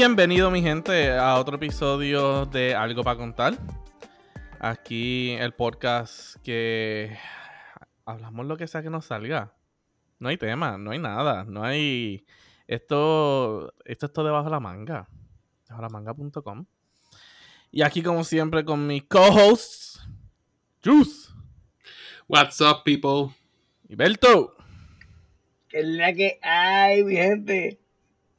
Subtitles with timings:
[0.00, 3.58] Bienvenido mi gente a otro episodio de Algo para contar.
[4.60, 7.18] Aquí el podcast que
[8.04, 9.56] hablamos lo que sea que nos salga.
[10.20, 12.24] No hay tema, no hay nada, no hay...
[12.68, 15.08] Esto, esto es todo debajo de la manga.
[15.66, 16.64] Debajo de la manga.com.
[17.72, 20.08] Y aquí como siempre con mi co-hosts,
[20.84, 21.32] Juice.
[22.28, 23.34] What's up, people?
[23.88, 24.54] Y Belto.
[25.68, 27.80] ¿Qué es la que hay, mi gente?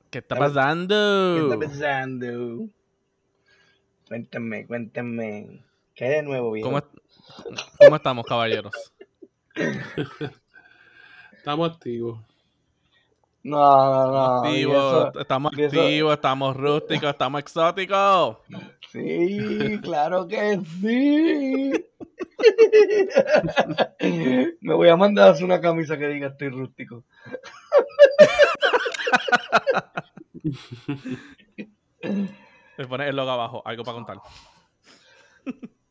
[0.09, 0.95] ¿Qué está pasando?
[1.35, 2.67] ¿Qué está pasando?
[4.07, 5.63] Cuéntame, cuéntame.
[5.93, 6.69] ¿Qué hay de nuevo, viejo?
[6.69, 6.81] ¿Cómo,
[7.77, 8.73] ¿Cómo estamos, caballeros?
[11.37, 12.19] Estamos activos.
[13.43, 14.43] No, no, no.
[14.43, 18.37] activos, eso- estamos eso- activos, estamos rústicos, estamos exóticos.
[18.91, 21.71] Sí, claro que sí.
[24.61, 27.03] Me voy a mandar a hacer una camisa que diga estoy rústico.
[32.77, 34.17] Le pones el logo abajo, algo para contar.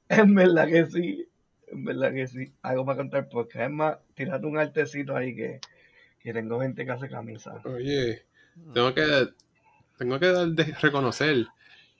[0.09, 1.29] En verdad que sí.
[1.69, 2.53] En verdad que sí.
[2.63, 5.61] Algo para contar porque es más, tirate un artecito ahí que,
[6.21, 7.61] que tengo gente que hace camisa.
[7.65, 8.25] Oye,
[8.73, 9.29] tengo que,
[9.99, 11.47] tengo que dar de reconocer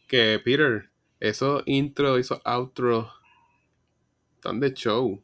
[0.07, 3.11] que Peter, esos intro y esos outro
[4.37, 5.23] están de show.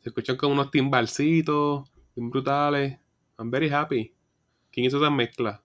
[0.00, 2.98] Se escuchan con unos timbalcitos bien brutales.
[3.38, 4.14] I'm very happy.
[4.72, 5.62] ¿Quién hizo esa mezcla?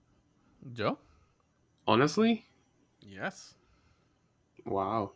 [0.73, 0.99] ¿Yo?
[1.85, 2.43] Honestly,
[2.99, 3.55] Yes.
[4.65, 5.13] wow.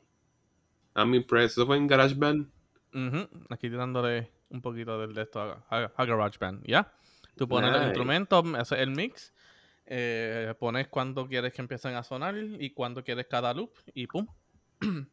[0.96, 1.54] I'm impressed.
[1.54, 2.48] ¿Eso fue en GarageBand?
[2.94, 6.94] Ujú, Aquí tirándole un poquito del de esto a, a- a GarageBand, ¿ya?
[7.38, 7.86] Tú pones el Nice.
[7.88, 9.34] instrumento, haces el mix,
[9.86, 14.28] eh, pones cuándo quieres que empiecen a sonar y cuándo quieres cada loop y pum.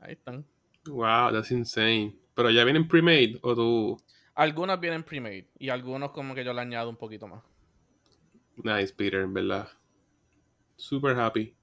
[0.00, 0.44] Ahí están.
[0.86, 2.16] Wow, that's insane.
[2.34, 4.02] Pero ya vienen pre-made o tú.
[4.34, 7.42] Algunas vienen pre-made y algunos como que yo le añado un poquito más.
[8.64, 9.68] Nice, Peter, en verdad.
[10.76, 11.54] Super happy.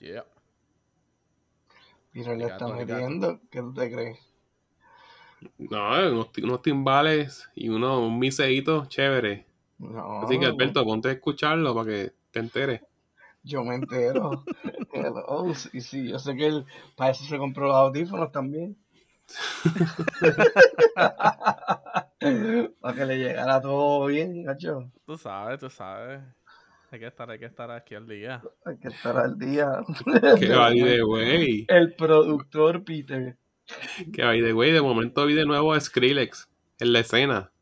[0.00, 0.24] Yeah.
[2.12, 3.40] Mira, le está metiendo.
[3.50, 4.18] ¿Qué tú te crees?
[5.58, 9.46] No, unos, ti- unos timbales y uno, un miseíto chévere.
[9.78, 10.22] No.
[10.22, 12.82] Así que, Alberto, ponte a escucharlo para que te enteres.
[13.42, 14.44] Yo me entero.
[14.92, 16.66] Hello, sí, sí, yo sé que él
[16.96, 18.76] para eso se compró los audífonos también.
[22.80, 24.90] para que le llegara todo bien, gacho.
[25.06, 26.20] Tú sabes, tú sabes.
[26.90, 28.42] Hay que estar, hay que estar aquí al día.
[28.64, 29.68] Hay que estar al día.
[30.38, 31.64] Que by the way.
[31.68, 33.36] El productor Peter.
[34.12, 36.48] Que by the way, de momento vi de nuevo a Skrillex
[36.80, 37.52] en la escena.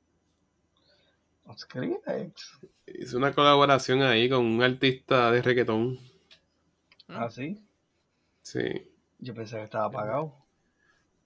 [1.57, 2.61] Skrillex.
[2.87, 5.99] Hizo una colaboración ahí con un artista de reggaetón.
[7.09, 7.63] ¿Ah, sí?
[8.43, 8.87] Sí.
[9.19, 10.35] Yo pensé que estaba apagado.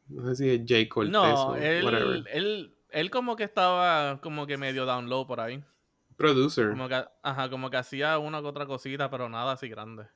[0.08, 2.24] No sé si es Jay Cortez No, o él, whatever.
[2.32, 5.64] él, él como que estaba como que medio down low por ahí.
[6.16, 6.70] Producer.
[6.70, 10.06] Como que, ajá, como que hacía una que otra cosita, pero nada así grande.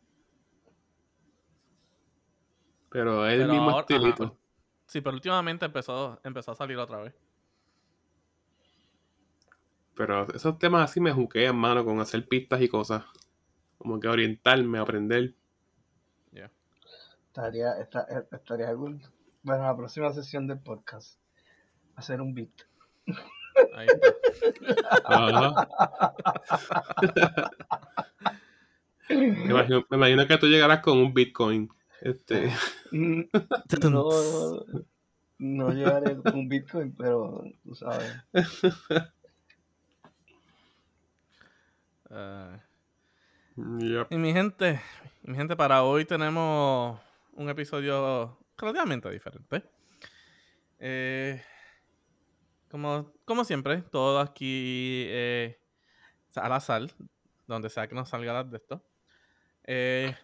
[2.90, 4.16] Pero Pero mismo ahora- estilito.
[4.16, 4.38] pero-
[4.86, 7.14] sí, pero últimamente empezó, empezó a salir otra vez.
[9.94, 13.04] Pero esos temas así me juquean, mano, con hacer pistas y cosas.
[13.78, 15.34] Como que orientarme, aprender.
[16.32, 16.50] Yeah.
[17.28, 19.00] Estaría, esta- estaría cool.
[19.42, 21.18] Bueno, la próxima sesión del podcast.
[21.96, 22.50] Hacer un beat.
[23.74, 24.14] Ahí está.
[29.08, 31.68] Me, imagino, me imagino que tú llegarás con un Bitcoin.
[32.02, 32.50] Este,
[32.92, 33.22] Mm,
[33.90, 34.08] No,
[35.38, 38.12] no llegaré con un Bitcoin, pero tú sabes.
[43.56, 44.08] Yep.
[44.12, 44.80] y mi gente,
[45.22, 47.00] mi gente, para hoy tenemos
[47.32, 49.62] un episodio relativamente diferente.
[50.78, 51.42] Eh,
[52.70, 55.58] como, como siempre, todo aquí eh,
[56.34, 56.82] al azar,
[57.46, 58.84] donde sea que nos salga de esto.
[59.64, 60.14] Eh,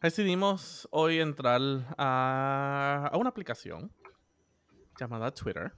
[0.00, 1.60] decidimos hoy entrar
[1.96, 3.92] a, a una aplicación
[4.98, 5.72] llamada Twitter.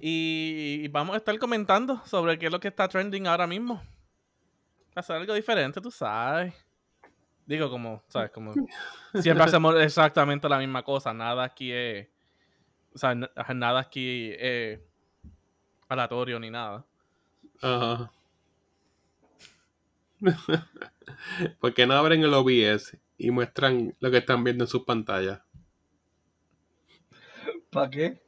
[0.00, 3.82] Y vamos a estar comentando sobre qué es lo que está trending ahora mismo.
[4.94, 6.54] Hacer algo diferente, tú sabes.
[7.46, 8.30] Digo, como, ¿sabes?
[8.30, 8.52] Como
[9.14, 11.14] siempre hacemos exactamente la misma cosa.
[11.14, 12.08] Nada aquí es.
[12.96, 14.80] O sea, nada aquí es
[15.86, 16.82] aleatorio ni nada.
[17.60, 18.10] Ajá.
[21.60, 25.42] ¿Por qué no abren el OBS y muestran lo que están viendo en sus pantallas?
[27.70, 28.22] ¿Para qué?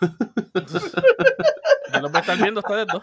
[1.92, 3.02] Yo lo voy a estar viendo ustedes dos.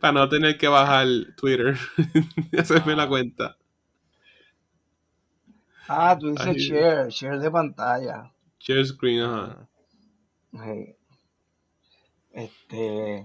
[0.00, 1.06] Para no tener que bajar
[1.36, 1.76] Twitter
[2.52, 3.58] y hacerme la cuenta.
[5.86, 8.32] Ah, tú dices share, share de pantalla.
[8.60, 9.68] Share screen, ajá.
[10.52, 10.96] Hey.
[12.32, 13.24] Este.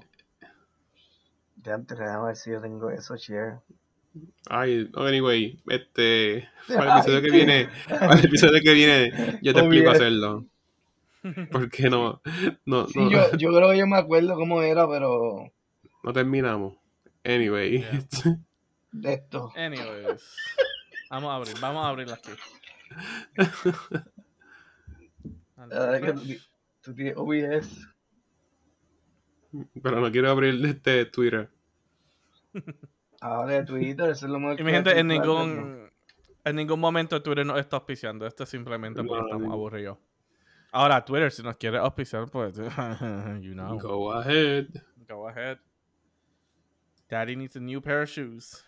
[1.55, 3.59] De antes, déjame ver si yo tengo eso, share.
[4.49, 6.47] Ay, anyway, este.
[6.67, 9.95] Para el episodio que viene, para el episodio que viene, yo te explico Obvious.
[9.95, 10.45] hacerlo.
[11.51, 12.21] Porque no,
[12.65, 15.51] no, Sí, no, yo, yo creo que yo me acuerdo cómo era, pero
[16.03, 16.77] no terminamos.
[17.23, 18.05] Anyway, Yeah.
[18.91, 19.51] de esto.
[19.55, 20.23] Anyways.
[21.09, 22.31] Vamos a abrir, vamos a abrirla aquí.
[25.57, 26.23] La verdad
[27.15, 27.87] OBS.
[29.81, 31.49] pero no quiero abrir este Twitter.
[33.21, 35.89] Ahora de Twitter, eso es lo más Y mi gente, en ningún,
[36.43, 38.27] en ningún momento Twitter nos está auspiciando.
[38.27, 39.53] Esto es simplemente porque No, estamos no.
[39.53, 39.97] aburridos.
[40.71, 42.55] Ahora, Twitter, si nos quiere auspiciar, pues,
[43.41, 43.97] you know, go.
[43.97, 44.67] Go ahead.
[45.29, 45.59] ahead.
[47.09, 48.63] Daddy needs a new pair of shoes.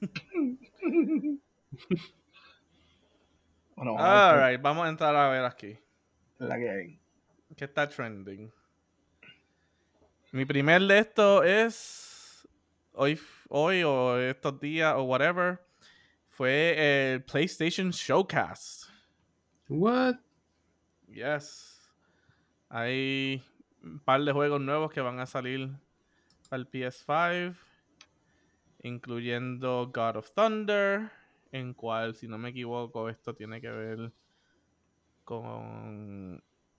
[3.74, 5.78] Bueno, vamos a ver Alright, vamos a entrar a ver aquí.
[6.48, 7.00] La que hay.
[7.56, 8.52] ¿Qué está trending?
[10.32, 12.48] Mi primer de esto es
[12.92, 15.60] hoy, hoy o estos días o whatever.
[16.30, 18.88] Fue el PlayStation Showcast.
[19.68, 20.16] What?
[21.06, 21.90] Yes.
[22.70, 23.42] Hay
[23.82, 25.70] un par de juegos nuevos que van a salir
[26.50, 27.54] el PS5,
[28.82, 31.10] incluyendo God of Thunder,
[31.50, 34.12] en cual, si no me equivoco, esto tiene que ver
[35.40, 36.42] con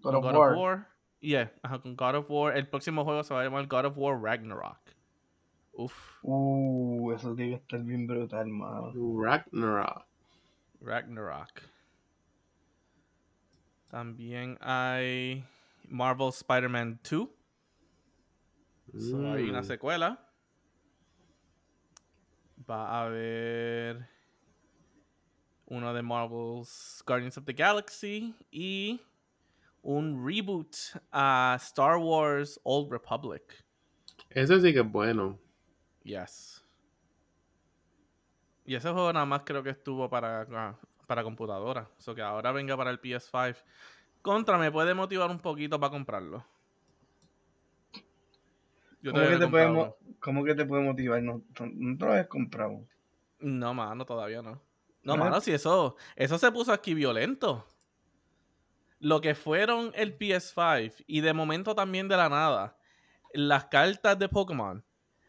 [0.00, 0.52] God con of God War.
[0.52, 0.86] of War.
[1.20, 2.56] Yeah, ajá, con God of War.
[2.56, 4.78] El próximo juego se va a llamar God of War Ragnarok.
[5.78, 5.92] Uf,
[6.22, 8.92] Uh, eso tiene que estar bien brutal, mano.
[8.94, 10.06] Ragnarok.
[10.80, 11.62] Ragnarok.
[13.90, 15.44] También hay
[15.88, 17.28] Marvel Spider-Man 2.
[18.98, 19.64] So, hay una Mm.
[19.64, 20.18] secuela.
[22.68, 24.08] Va a haber
[25.76, 29.00] uno de Marvel's Guardians of the Galaxy y
[29.82, 30.74] un reboot
[31.12, 33.64] a Star Wars Old Republic.
[34.30, 35.38] Ese sí que es bueno.
[36.02, 36.64] Yes.
[38.64, 41.88] Y ese juego nada más creo que estuvo para, ah, para computadora.
[42.06, 43.56] O que ahora venga para el PS5.
[44.22, 46.44] Contra, me puede motivar un poquito para comprarlo.
[49.02, 51.22] Yo ¿Cómo que, te puede, comprado mo- ¿Cómo que te puede motivar?
[51.22, 52.84] No, no, no te lo habías comprado.
[53.38, 54.65] No, mano, todavía no.
[55.06, 55.24] No, ¿No?
[55.24, 57.64] mano, si eso, eso se puso aquí violento.
[58.98, 62.76] Lo que fueron el PS5 y de momento también de la nada,
[63.32, 64.84] las cartas de Pokémon.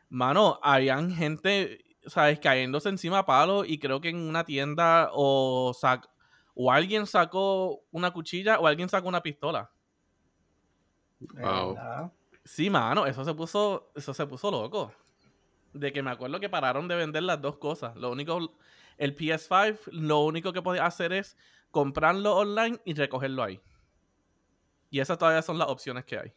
[0.09, 2.39] Mano, habían gente, ¿sabes?
[2.39, 6.09] Cayéndose encima a palo y creo que en una tienda o, sac-
[6.55, 9.69] o alguien sacó una cuchilla o alguien sacó una pistola.
[11.19, 12.11] Wow.
[12.45, 14.93] Sí, mano, eso se puso, eso se puso loco.
[15.73, 17.95] De que me acuerdo que pararon de vender las dos cosas.
[17.97, 18.53] Lo único,
[18.97, 21.37] el PS5, lo único que podía hacer es
[21.71, 23.61] comprarlo online y recogerlo ahí.
[24.89, 26.33] Y esas todavía son las opciones que hay.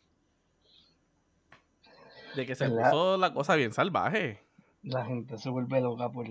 [2.34, 2.90] De que se ¿Verdad?
[2.90, 4.44] puso la cosa bien salvaje.
[4.82, 6.26] La gente se vuelve loca por...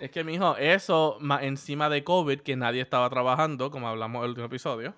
[0.00, 4.24] Es que, mijo, eso más encima de COVID, que nadie estaba trabajando, como hablamos en
[4.24, 4.94] el último episodio.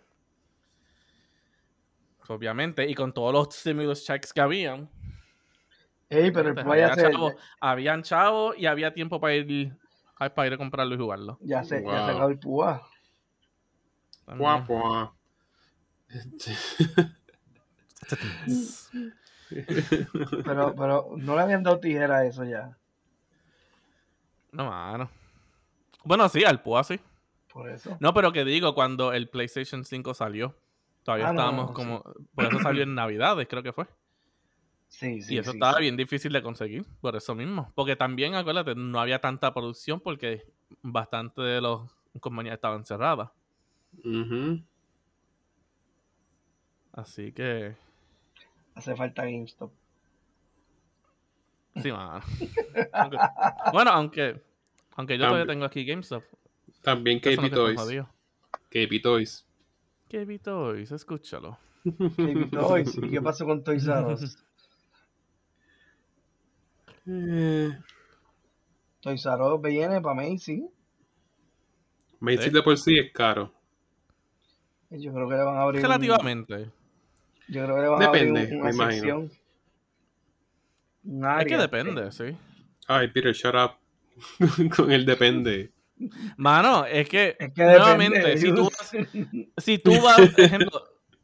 [2.27, 4.91] Obviamente, y con todos los stimulus checks que habían,
[6.11, 9.77] Ey, pero el Pues, había chavos, habían chavos y había tiempo para ir,
[10.19, 11.39] ay, para ir a comprarlo y jugarlo.
[11.41, 12.05] ya se, ya Wow.
[12.05, 12.89] se acabó el Pua.
[14.37, 14.67] Pua, También.
[14.67, 15.15] pua.
[20.45, 22.77] Pero, pero no le habían dado tijera a eso ya.
[24.53, 25.11] No, mano.
[26.05, 27.01] Bueno, sí, al PUA sí.
[27.53, 27.97] Por eso.
[28.01, 30.55] No, pero que digo, cuando el PlayStation 5 salió,
[31.03, 32.03] todavía Ah, no, estábamos no, como.
[32.35, 33.87] Por eso salió en Navidades, creo que fue.
[34.89, 35.35] Sí, sí.
[35.35, 35.83] y eso sí, estaba sí.
[35.83, 37.71] bien difícil de conseguir, por eso mismo.
[37.75, 40.43] Porque también, acuérdate, no había tanta producción porque
[40.83, 41.81] bastante de las
[42.21, 43.31] compañías estaban cerradas.
[46.93, 47.77] Así que,
[48.75, 49.73] Hace falta GameStop.
[51.77, 52.21] sí, mano.
[52.93, 53.19] Aunque-
[53.73, 54.43] bueno, aunque,
[54.97, 56.23] aunque yo todavía tengo aquí GameStop.
[56.83, 57.81] También no KP Toys.
[58.71, 59.47] KP Toys.
[60.09, 61.59] KB Toys, escúchalo.
[61.85, 62.97] Baby Toys.
[62.97, 64.39] ¿Y qué pasó con Toys R Us?
[67.11, 67.71] Eh,
[69.01, 70.69] Toys R Us viene para Macy.
[72.21, 72.51] Macy's Sí.
[72.51, 73.53] de por sí es caro.
[74.91, 75.81] Yo creo que le van a abrir.
[75.81, 76.71] un- Relativamente.
[77.49, 78.93] yo creo que le van a Depende, abrir un- me una imagino.
[79.21, 79.31] sección.
[81.05, 82.37] Un Es que depende, sí.
[82.87, 83.73] Ay, Peter, shut up.
[84.77, 85.73] Con el depende.
[86.37, 88.39] Mano, es que, Es que nuevamente, depende.
[88.39, 88.93] si tú vas,
[89.59, 90.83] si tú vas, ejemplo,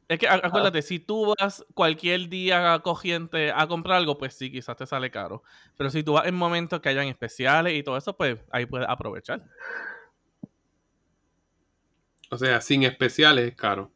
[0.09, 4.77] es que acuérdate, si tú vas cualquier día cogiente a comprar algo, pues sí, quizás
[4.77, 5.43] te sale caro.
[5.77, 8.89] Pero si tú vas en momentos que hayan especiales y todo eso, pues ahí puedes
[8.89, 9.43] aprovechar.
[12.31, 13.91] O sea, sin especiales es caro.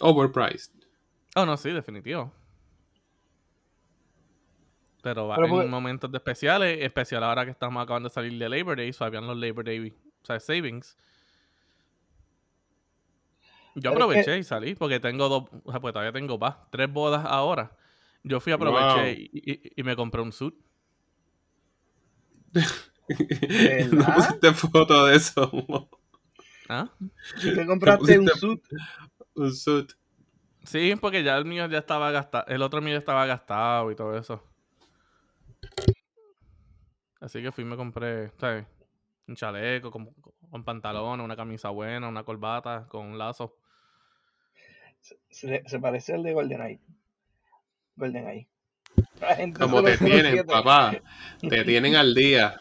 [0.00, 0.72] Overpriced.
[1.36, 2.32] Oh, no, sí, definitivo.
[5.02, 8.38] Pero va Pero en porque- momentos de especiales, especial ahora que estamos acabando de salir
[8.38, 10.96] de Labor Day, so habían los Labor Day o sea, savings.
[13.74, 16.92] Yo aproveché que- y salí porque tengo dos, o sea, pues todavía tengo más, tres
[16.92, 17.76] bodas ahora.
[18.22, 19.06] Yo fui, aproveché Wow.
[19.08, 20.54] y, y- y me compré un suit.
[23.92, 25.50] no pusiste foto de eso.
[26.68, 26.88] ¿Ah?
[27.42, 28.62] Te compraste un suit.
[29.34, 29.92] Un suit.
[30.62, 33.96] Sí, porque ya el mío ya estaba gastado, el otro mío ya estaba gastado y
[33.96, 34.42] todo eso.
[37.20, 38.66] Así que fui y me compré, ¿sabes?
[39.26, 40.10] Un chaleco con,
[40.50, 43.56] con pantalones, una camisa buena, una corbata con un lazo.
[45.30, 46.80] Se, se parece al de GoldenEye.
[47.96, 48.48] GoldenEye.
[49.58, 50.96] Como te se tienen, papá.
[51.40, 52.60] Te tienen al día.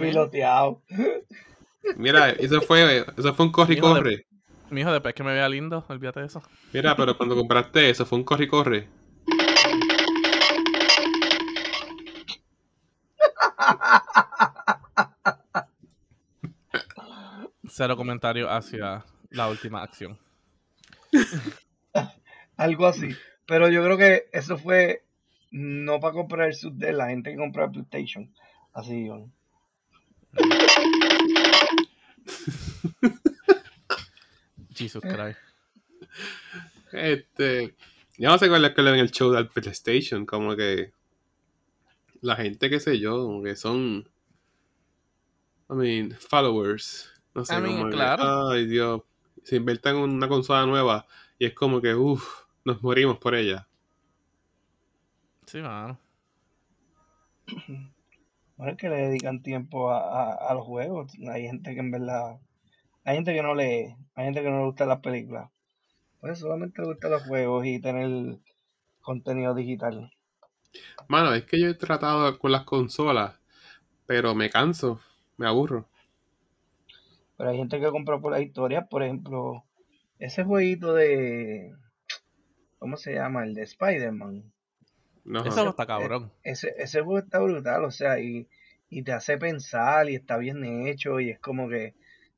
[0.00, 0.82] Piloteado.
[1.96, 4.26] Mira, eso fue, eso fue un corre y Hijo de- corre.
[4.70, 6.42] Mi hijo, después que me vea lindo, olvídate de eso.
[6.72, 8.88] Mira, pero cuando compraste eso fue un corre y corre.
[17.68, 20.18] Cero comentario hacia la última acción.
[22.56, 23.08] Algo así.
[23.46, 25.04] Pero yo creo que eso fue
[25.50, 28.32] no para comprar el suit de la gente que compra PlayStation.
[28.72, 29.28] Así, yo.
[34.74, 35.38] Jesus Christ.
[36.92, 37.74] Este.
[38.18, 40.26] Yo no sé cuál es que le ven el show del PlayStation.
[40.26, 40.92] Como que.
[42.20, 44.08] La gente, qué sé yo, como que son.
[45.70, 47.10] I mean, followers.
[47.34, 48.50] No sé, I mean, como que, claro.
[48.50, 49.02] ay, Dios.
[49.44, 51.06] Se inventan una consola nueva
[51.38, 53.68] y es como que, uff, nos morimos por ella.
[55.46, 55.98] Sí, mano.
[58.56, 59.98] Bueno, es que le dedican tiempo a,
[60.32, 61.12] a- a los juegos.
[61.32, 62.40] Hay gente que en verdad.
[63.04, 63.96] Hay gente que no lee.
[64.16, 65.50] Hay gente que no le gusta las películas.
[66.20, 68.38] Pues solamente le gustan los juegos y tener
[69.02, 70.10] contenido digital.
[71.08, 73.38] Mano, es que yo he tratado con las consolas,
[74.06, 75.00] pero me canso,
[75.38, 75.88] me aburro.
[77.36, 78.86] Pero hay gente que compra por la historia.
[78.86, 79.64] Por ejemplo,
[80.18, 81.72] ese jueguito de.
[82.78, 83.44] ¿Cómo se llama?
[83.44, 84.52] El de Spider-Man.
[85.24, 86.30] No, Eso está cabrón.
[86.42, 88.46] Ese, ese juego está brutal, o sea, y,
[88.90, 91.94] y te hace pensar y está bien hecho y es como que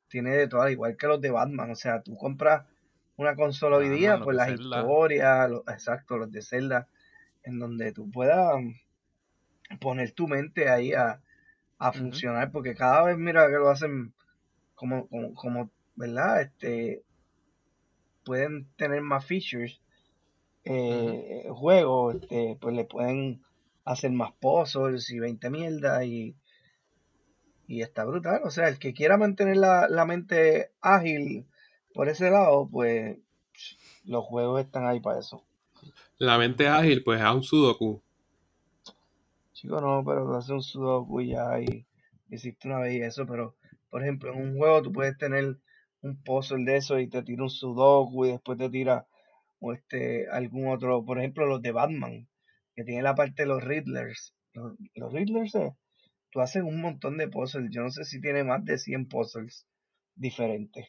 [0.07, 2.65] tiene de todo, igual que los de Batman, o sea, tú compras
[3.17, 4.79] una consola hoy Batman, día, los pues las Zelda.
[4.79, 6.87] historias, los- exacto, los de Zelda,
[7.43, 8.55] en donde tú puedas
[9.81, 11.21] poner tu mente ahí a,
[11.77, 14.13] a funcionar, porque cada vez mira que lo hacen
[14.77, 16.41] como, como, como, ¿verdad?
[16.41, 17.03] Este,
[18.23, 19.81] pueden tener más features
[20.63, 23.41] eh, juegos, este, pues le pueden
[23.85, 26.35] hacer más puzzles y 20 mierdas y,
[27.67, 28.41] y está brutal.
[28.43, 31.47] O sea, el que quiera mantener la, la mente ágil
[31.93, 33.17] por ese lado, pues
[34.05, 35.43] los juegos están ahí para eso.
[36.19, 38.01] La mente ágil, pues a un sudoku.
[39.53, 41.83] Chico, no, pero tú haces un sudoku ya y
[42.29, 43.55] hiciste una vez y eso, pero
[43.89, 45.57] por ejemplo, en un juego tú puedes tener
[46.01, 49.07] un puzzle de eso y te tira un sudoku y después te tira
[49.59, 52.27] o este algún otro, por ejemplo, los de Batman,
[52.75, 54.35] que tiene la parte de los Riddlers.
[54.53, 55.71] Los, los Riddlers, eh,
[56.31, 57.71] tú haces un montón de puzzles.
[57.71, 59.67] Yo no sé si tiene más de 100 puzzles
[60.15, 60.87] diferentes.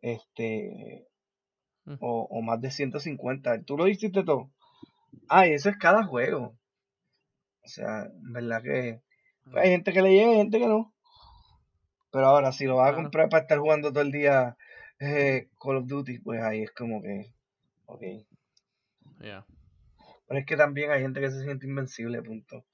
[0.00, 1.06] Este,
[1.86, 1.96] Mm.
[2.00, 3.62] o, o más de 150.
[3.62, 4.50] Tú lo hiciste todo.
[5.28, 6.56] Ah, y eso es cada juego.
[7.64, 9.00] O sea, en verdad que
[9.44, 10.94] pues, hay gente que le llega y hay gente que no.
[12.16, 14.56] Pero ahora, si lo vas a comprar para estar jugando todo el día
[14.98, 17.30] eh, Call of Duty, pues ahí es como que,
[17.84, 18.02] ok.
[19.20, 19.44] Yeah.
[20.26, 22.64] Pero es que también hay gente que se siente invencible, punto.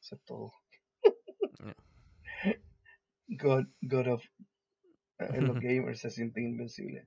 [0.00, 0.54] Eso es todo.
[3.28, 4.24] God, God of...
[5.18, 7.06] eh, los gamers se sienten invencibles.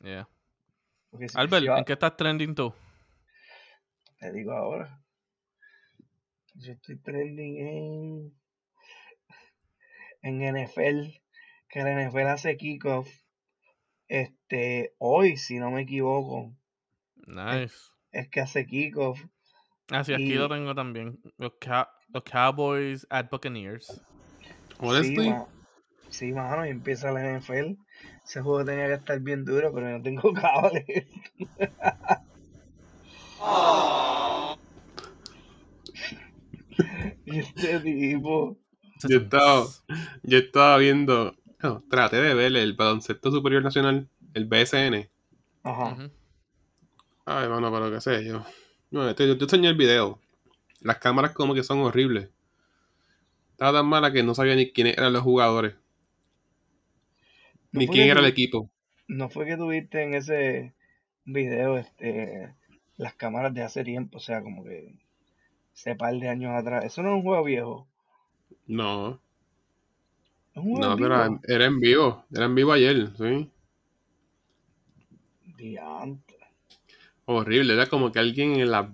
[0.00, 0.28] Yeah.
[1.20, 2.74] Si, Albert, ¿en qué estás trending tú?
[4.18, 5.00] te digo ahora.
[6.54, 8.39] Yo estoy trending en...
[10.22, 11.12] En NFL.
[11.68, 13.08] Que la NFL hace kickoff.
[14.08, 16.52] Este, hoy, si no me equivoco.
[17.26, 17.74] Nice.
[18.12, 19.20] Es que hace kickoff.
[19.90, 21.20] Así aquí y- lo tengo también.
[21.38, 23.86] Los, Cow- los Cowboys at Buccaneers.
[23.86, 24.02] Sí,
[24.78, 25.46] Honestly, ma-
[26.08, 27.76] sí, mano, y empieza la NFL.
[28.24, 30.84] Ese juego tenía que estar bien duro, pero no tengo cable.
[37.26, 38.58] y este tipo.
[39.08, 39.66] Yo estaba,
[40.22, 45.08] yo estaba viendo, no, traté de ver el baloncesto superior nacional, el BSN.
[45.62, 46.10] Ajá.
[47.24, 48.44] Ay, mano, pero qué sé yo.
[48.90, 50.18] No, este- yo te enseñé el video.
[50.80, 52.30] Las cámaras como que son horribles.
[53.52, 55.74] Estaba tan mala que no sabía ni quiénes eran los jugadores.
[57.72, 58.70] ¿No Ni quién que era el equipo.
[59.06, 60.74] No fue que tuviste en ese
[61.24, 62.54] video, este,
[62.96, 64.94] las cámaras de hace tiempo, o sea, como que
[65.74, 66.84] ese par de años atrás.
[66.84, 67.89] Eso no es un juego viejo.
[68.70, 69.20] No,
[70.54, 72.24] no, pero era en vivo.
[72.32, 73.50] Era en vivo ayer, sí.
[75.56, 76.38] Diantre.
[77.24, 78.92] Horrible, era como que alguien en, la,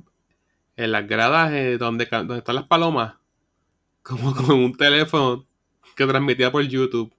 [0.76, 3.14] en las gradas eh, donde, donde están las palomas,
[4.02, 5.46] como con un teléfono
[5.94, 7.12] que transmitía por YouTube.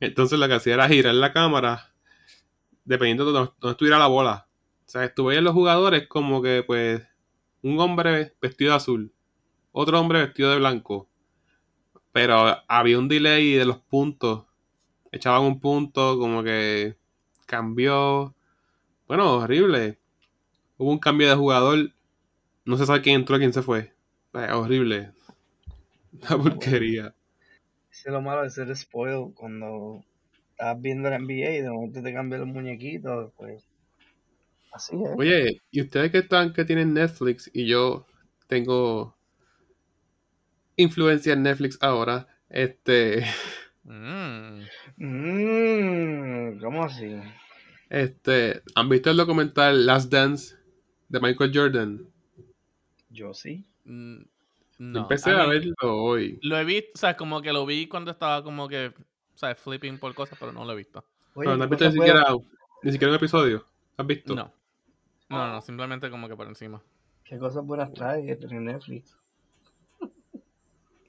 [0.00, 1.90] Entonces lo que hacía era girar la cámara
[2.84, 4.46] dependiendo de donde, donde estuviera la bola.
[4.86, 7.02] O sea, estuve en los jugadores como que pues
[7.62, 9.12] un hombre vestido de azul,
[9.72, 11.08] otro hombre vestido de blanco.
[12.14, 14.44] Pero había un delay de los puntos.
[15.10, 16.94] Echaban un punto, como que
[17.44, 18.36] cambió.
[19.08, 19.98] Bueno, horrible.
[20.78, 21.90] Hubo un cambio de jugador.
[22.64, 23.92] No se sabe quién entró, quién se fue.
[24.32, 25.10] Eh, horrible.
[26.12, 27.14] Una porquería.
[27.90, 30.04] Ese es lo malo de ser spoiled cuando
[30.50, 33.64] estás viendo la NBA y de momento te cambian los muñequitos, pues.
[34.72, 35.10] Así es.
[35.18, 38.06] Oye, ¿y ustedes que están, que tienen Netflix y yo
[38.46, 39.13] tengo
[40.76, 42.26] influencia en Netflix ahora?
[42.48, 43.24] Este,
[43.84, 44.62] Mm.
[44.96, 47.16] Mmm, ¿cómo así?
[47.90, 50.56] este, ¿han visto el documental Last Dance
[51.08, 52.06] de Michael Jordan?
[53.10, 53.64] Yo sí.
[53.84, 54.22] Mm,
[54.78, 55.00] No.
[55.00, 56.38] Empecé a verlo hoy.
[56.42, 59.54] Lo he visto, o sea, como que lo vi cuando estaba como que, o sea,
[59.54, 61.04] flipping por cosas, pero no lo he visto.
[61.34, 62.34] Oye, Pero no ¿qué has visto ni siquiera,
[62.82, 63.66] ni siquiera un episodio.
[63.96, 64.34] ¿Has visto?
[64.34, 64.52] No.
[65.28, 66.82] No, no, simplemente como que por encima.
[67.24, 69.16] ¿Qué cosas buenas trae este en Netflix?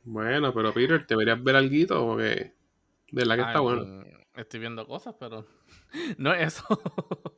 [0.06, 2.54] Bueno, pero Peter, deberías ver algo porque
[3.12, 4.06] de verdad que está bueno.
[4.36, 5.46] Estoy viendo cosas, pero
[6.18, 6.66] no es eso.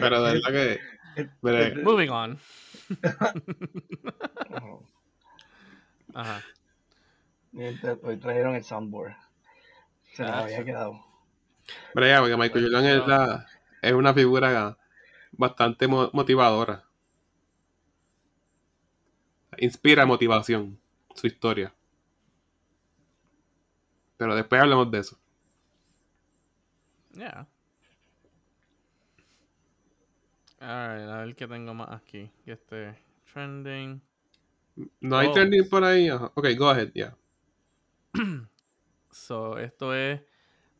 [0.00, 0.80] Pero de verdad que
[1.16, 2.38] eh, Moving on.
[4.62, 4.82] oh,
[6.14, 6.42] Ajá.
[7.52, 9.14] mientras hoy trajeron el soundboard.
[10.12, 11.00] Se nos Ah, había quedado.
[11.94, 13.46] pero ya, porque Michael Jordan es, la-
[13.82, 14.76] es una figura
[15.36, 16.84] bastante mo- motivadora.
[19.58, 20.78] Inspira motivación,
[21.14, 21.74] su historia.
[24.16, 25.18] Pero después hablemos de eso.
[27.12, 27.46] Yeah.
[30.60, 32.30] Alright, a ver qué tengo más aquí.
[32.44, 32.98] Que este
[33.32, 34.00] trending.
[35.00, 35.32] ¿No hay Oh.
[35.32, 36.08] trending por ahí?
[36.08, 36.30] Ajá.
[36.34, 37.16] Ok, go ahead, yeah.
[39.10, 40.20] So, esto es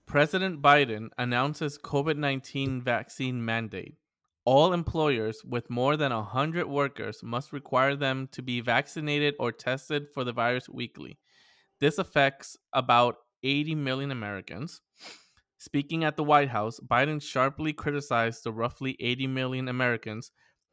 [0.04, 3.96] President Biden announces COVID-19 vaccine mandate.
[4.46, 10.06] All employers with more than 100 workers must require them to be vaccinated or tested
[10.14, 11.18] for the virus weekly.
[11.80, 14.80] This affects about 80 million Americans.
[15.58, 20.30] Speaking at the White House, Biden sharply criticized the roughly 80 million Americans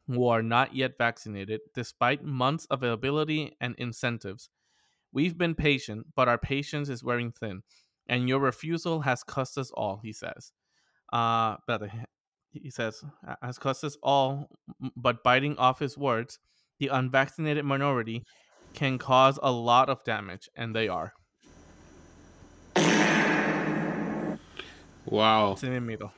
[0.07, 4.49] who are not yet vaccinated, despite months' of availability and incentives.
[5.12, 7.63] We've been patient, but our patience is wearing thin,
[8.07, 10.51] and your refusal has cost us all, he says.
[11.12, 12.05] Uh, espérate.
[12.53, 13.03] He says,
[13.41, 14.49] has cost us all,
[14.95, 16.39] but biting off his words,
[16.79, 18.23] the unvaccinated minority
[18.73, 21.13] can cause a lot of damage, and they are.
[25.05, 25.55] Wow.
[25.55, 26.11] Sí, mismito.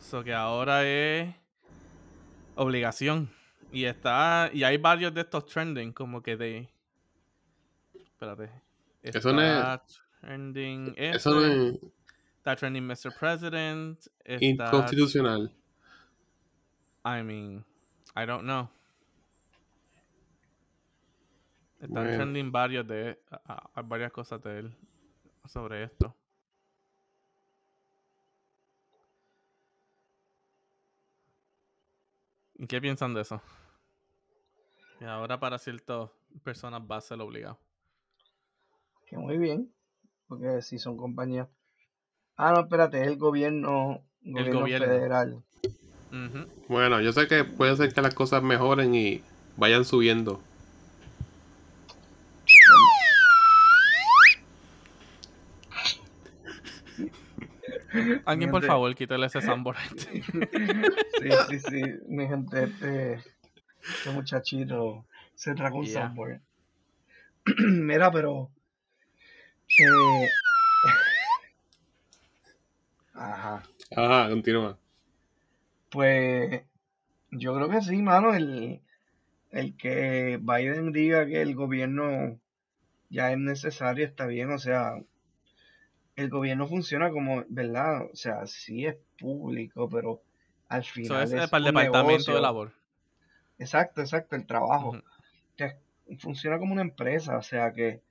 [0.00, 1.34] So que ahora es
[2.56, 3.28] obligación.
[3.72, 4.50] Y está.
[4.52, 6.68] Y hay varios de estos trending, como que de.
[7.94, 8.50] Espérate.
[9.02, 10.94] Eso no es- trending.
[10.96, 11.78] Eso no es
[12.38, 13.10] Está trending Mr.
[13.18, 13.98] President.
[14.24, 14.44] Está.
[14.44, 15.52] inconstitucional.
[17.06, 17.64] I mean,
[18.16, 18.68] I don't know.
[21.80, 22.16] Están Bueno.
[22.16, 23.22] trending varios de.
[23.30, 24.76] a- a- a- varias cosas de él
[25.46, 26.14] sobre esto.
[32.54, 33.40] ¿Y qué piensan de eso?
[35.00, 36.10] Y ahora para ciertas
[36.42, 37.58] personas va a ser obligado.
[39.06, 39.72] Que muy bien.
[40.26, 41.48] Porque si son compañías.
[42.36, 44.86] Ah, no, espérate, es el gobierno, gobierno, gobierno.
[44.86, 45.44] federal.
[46.68, 49.22] Bueno, yo sé que puede ser que las cosas mejoren y
[49.56, 50.40] vayan subiendo.
[58.24, 58.66] Alguien, por Gente.
[58.66, 59.76] favor, quítale ese soundboard.
[61.18, 61.82] Sí, sí, sí.
[62.08, 66.02] Mi gente, este, este muchachito se trajo un Yeah.
[66.02, 66.40] soundboard.
[67.58, 68.50] Mira, pero.
[69.78, 70.28] eh,
[73.14, 73.62] Ajá.
[73.96, 74.76] Ajá, continúa.
[75.96, 76.62] Pues
[77.30, 78.82] yo creo que sí, mano, el,
[79.50, 82.38] el que Biden diga que el gobierno
[83.10, 84.96] ya es necesario está bien, o sea,
[86.16, 88.06] el gobierno funciona como, ¿verdad?
[88.12, 90.22] O sea, sí es público, pero
[90.68, 92.34] al Eso final es, eh, es para el departamento negocio.
[92.34, 92.72] de labor.
[93.58, 94.90] Exacto, exacto, el trabajo.
[94.90, 95.76] O sea,
[96.18, 98.02] funciona como una empresa, o sea que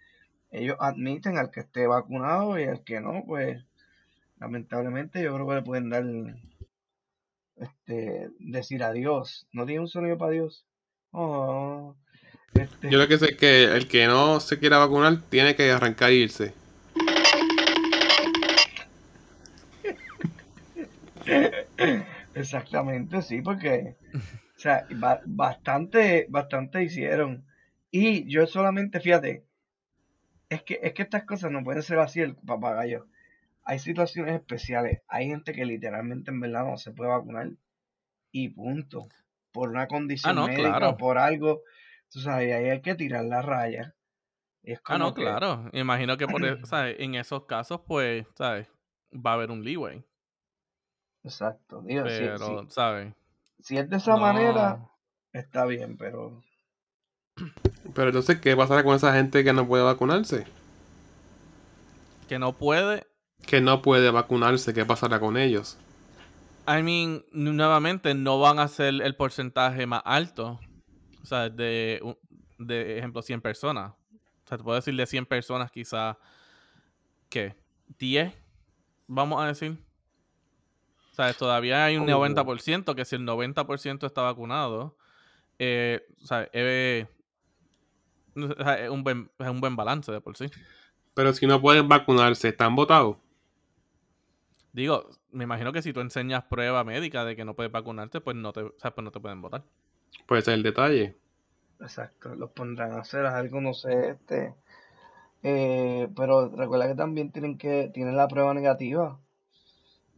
[0.51, 3.63] ellos admiten al que esté vacunado y al que no, pues
[4.39, 6.03] lamentablemente yo creo que le pueden dar
[7.57, 9.47] este decir adiós.
[9.51, 10.65] No tiene un sonido para Dios.
[11.11, 11.95] Oh,
[12.53, 15.71] este, Yo lo que sé es que el que no se quiera vacunar tiene que
[15.71, 16.53] arrancar e irse.
[22.35, 27.45] Exactamente, sí, porque o sea, ba- bastante, bastante hicieron.
[27.91, 29.45] Y yo solamente, fíjate,
[30.49, 33.07] es que, es que estas cosas no pueden ser así el papagayo.
[33.65, 35.01] Hay situaciones especiales.
[35.07, 37.49] Hay gente que literalmente en verdad no se puede vacunar.
[38.31, 39.07] Y punto.
[39.51, 40.89] Por una condición no, médica claro.
[40.91, 41.61] o por algo.
[42.09, 43.95] Tú sabes, ahí hay que tirar la raya.
[44.61, 45.69] Es Ah, no, que- claro.
[45.73, 46.95] Imagino que por e- ¿sabes?
[46.99, 48.67] en esos casos, pues, ¿sabes?
[49.13, 50.03] Va a haber un leeway.
[51.23, 51.81] Exacto.
[51.81, 53.13] Digo, si- Pero, si, ¿sabes?
[53.61, 54.89] si es de esa manera,
[55.33, 56.43] está bien, pero
[57.95, 60.45] Pero entonces, ¿qué pasará con esa gente que no puede vacunarse?
[62.27, 63.05] Que no puede.
[63.45, 65.77] Que no puede vacunarse, ¿qué pasará con ellos?
[66.67, 70.59] I mean, nuevamente, no van a ser el porcentaje más alto.
[71.21, 72.01] O sea, de,
[72.57, 73.91] de ejemplo, 100 personas.
[73.91, 76.17] O sea, te puedo decir de 100 personas, quizá,
[77.29, 77.55] ¿qué?
[77.99, 78.33] ¿10?
[79.07, 79.77] Vamos a decir.
[81.11, 82.19] O sea, todavía hay un Oh.
[82.19, 84.97] 90% que si el 90% está vacunado,
[85.59, 87.05] eh, o sea, eh,
[88.35, 90.47] o sea, es, un buen, es un buen balance de por sí.
[91.13, 93.17] Pero si no pueden vacunarse, ¿están votados?
[94.75, 98.35] Digo, me imagino que si tú enseñas prueba médica de que no puedes vacunarte, pues
[98.35, 99.63] no te, o sea, pues no te pueden votar.
[100.25, 101.15] Pues ese es el detalle.
[101.79, 104.53] exacto, los pondrán a hacer algo, no sé, este.
[105.43, 109.17] eh, pero recuerda que también tienen que, tienen la prueba negativa.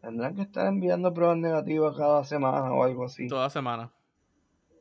[0.02, 3.28] Tendrán que estar enviando pruebas negativas cada semana o algo así.
[3.28, 3.92] Toda semana.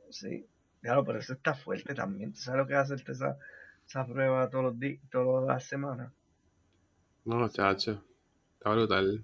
[0.09, 0.47] Sí.
[0.81, 2.33] Claro, pero eso está fuerte también.
[2.33, 3.37] ¿Tú sabes lo que es hacerte esa,
[3.85, 6.11] esa prueba todos los días, todas las semanas?
[7.25, 8.03] No, chacho.
[8.57, 9.23] Está brutal.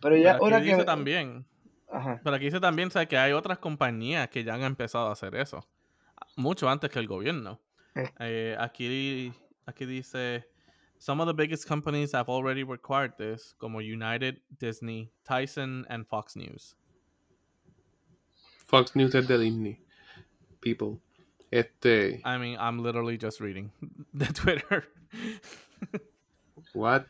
[0.00, 0.84] Pero Pero ya aquí ahora dice que...
[0.84, 1.46] también,
[1.90, 2.20] Ajá.
[2.24, 3.08] pero aquí dice también, ¿sabes?
[3.08, 5.66] Que hay otras compañías que ya han empezado a hacer eso.
[6.36, 7.60] Mucho antes que el gobierno.
[7.94, 8.08] Eh.
[8.20, 9.32] Eh, aquí,
[9.66, 10.46] aquí dice,
[10.98, 16.36] some of the biggest companies have already required this, como United, Disney, Tyson, and Fox
[16.36, 16.76] News.
[18.66, 19.78] Fox News es de Disney.
[20.60, 21.00] People.
[21.50, 22.20] Este.
[22.24, 23.72] I mean, I'm literally just reading
[24.14, 24.84] the Twitter.
[26.74, 27.06] What?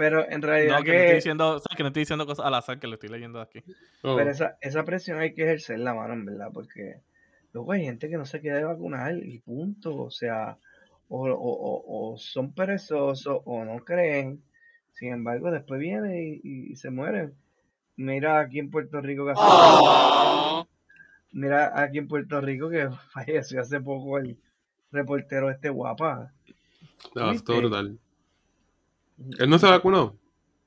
[0.00, 1.14] Pero en realidad no, que no estoy que...
[1.16, 3.62] diciendo, o sea, que no estoy diciendo cosas al azar que lo estoy leyendo aquí.
[4.02, 7.02] Oh, Pero esa, esa presión hay que ejercerla, mano, en verdad, porque
[7.52, 9.94] luego hay gente que no se quiere vacunar y punto.
[9.94, 10.56] O sea,
[11.10, 14.42] o, o, o, o son perezosos o no creen.
[14.94, 17.34] Sin embargo, después viene y, se mueren.
[17.96, 20.66] Mira aquí en Puerto Rico que hace-
[21.32, 24.38] Mira aquí en Puerto Rico que falleció hace poco el
[24.92, 26.32] reportero este guapa.
[27.14, 27.56] no, es todo ¿viste?
[27.58, 27.98] brutal.
[29.38, 30.16] ¿Él no se vacunó?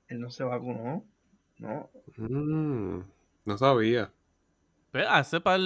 [0.08, 1.06] Él no se vacunó.
[1.58, 1.90] No.
[2.18, 3.00] Mm,
[3.46, 4.12] no sabía.
[4.92, 5.60] Pues, hace par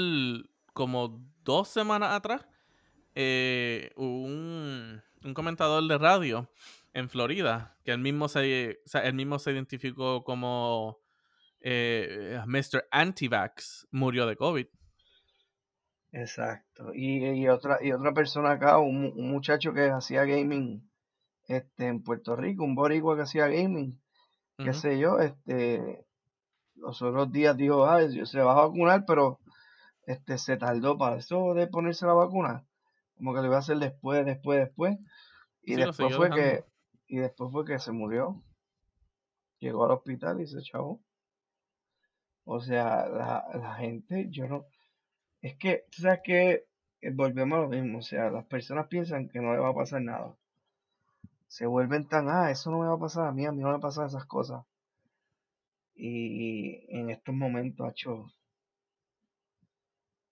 [0.73, 2.45] como dos semanas atrás,
[3.15, 6.49] eh, un, un comentador de radio
[6.93, 10.99] en Florida, que él mismo se, o sea, él mismo se identificó como
[11.59, 12.87] eh, Mr.
[12.91, 14.67] Antivax, murió de COVID.
[16.11, 16.91] Exacto.
[16.93, 20.87] Y, y otra, y otra persona acá, un muchacho que hacía gaming
[21.47, 23.99] este, en Puerto Rico, un boricua que hacía gaming,
[24.57, 26.05] qué sé yo, este,
[26.75, 29.39] los otros días dijo, ah, se va a vacunar, pero
[30.05, 32.65] este, se tardó para eso de ponerse la vacuna.
[33.17, 34.97] Como que lo iba a hacer después, después, después.
[35.63, 36.63] Y Sí, después fue que,
[37.07, 38.41] y después fue que se murió.
[39.59, 40.99] Llegó al hospital y se echó.
[42.45, 44.65] O sea, la, la gente, yo no,
[45.41, 46.65] es que, tú sabes que
[47.01, 49.75] eh, volvemos a lo mismo, o sea, las personas piensan que no le va a
[49.75, 50.35] pasar nada.
[51.47, 53.71] Se vuelven tan, ah, eso no me va a pasar a mí, a mí no
[53.71, 54.63] me pasan esas cosas.
[55.95, 58.31] Y en estos momentos, acho,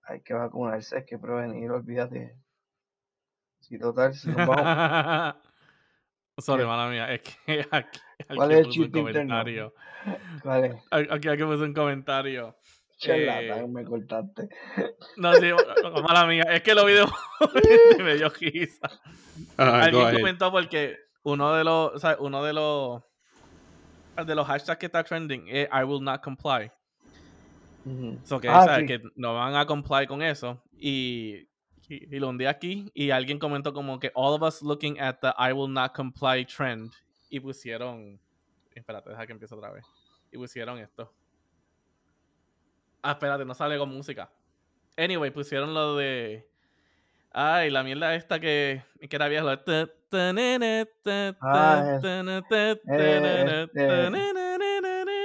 [0.03, 2.35] hay que vacunarse, hay que prevenir, olvídate.
[3.61, 5.35] Sí, total, si nos vamos,
[6.37, 6.67] Sorry, ¿Qué?
[6.67, 9.73] mala mía, es que aquí, ¿Cuál alguien es el puso un comentario.
[10.43, 12.55] vale, Aquí alguien puso un comentario.
[12.97, 14.49] charlatán, Eh, me cortaste.
[15.17, 15.49] No, sí,
[16.03, 17.05] mala mía, es que lo vi de
[18.03, 18.89] me dio risa.
[19.57, 23.01] Ah, Alguien comentó porque uno de los, o sea, uno de los
[24.25, 26.71] de los hashtags que está trending es I will not comply.
[27.83, 28.17] Ujú.
[28.23, 28.81] So que, Ah, ¿sabes?
[28.81, 28.85] sí.
[28.87, 30.61] que no van a comply con eso.
[30.77, 31.47] Y,
[31.89, 35.17] y, y lo hundí aquí y alguien comentó como que all of us looking at
[35.19, 36.91] the I will not comply trend.
[37.29, 38.19] Y pusieron.
[38.73, 39.85] Espérate, deja que empiece otra vez.
[40.31, 41.11] Y pusieron esto.
[43.01, 44.31] Ah, espérate, no sale con música.
[44.97, 46.47] Anyway, pusieron lo de.
[47.31, 49.61] Ay, la mierda esta que, que era vieja.
[51.41, 51.99] Ah,
[52.87, 53.69] eh, ne-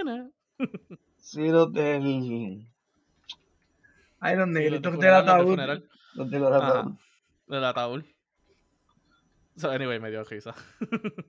[0.05, 0.31] ne.
[1.19, 2.67] Sí, los del.
[4.19, 5.59] Ay, los negritos de del ataúd.
[6.15, 6.95] Los del ataúd.
[7.47, 8.05] Del ataúd.
[9.57, 10.55] So, anyway, me dio risa.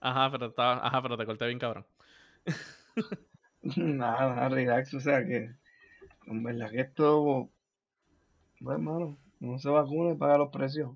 [0.00, 1.84] Ajá, pero estaba, ajá, pero te corté bien cabrón.
[3.62, 4.94] Nada, relax.
[4.94, 5.50] O sea que.
[6.26, 7.50] En verdad que esto.
[8.60, 10.90] Pues, hermano, no se vacuna y paga los precios.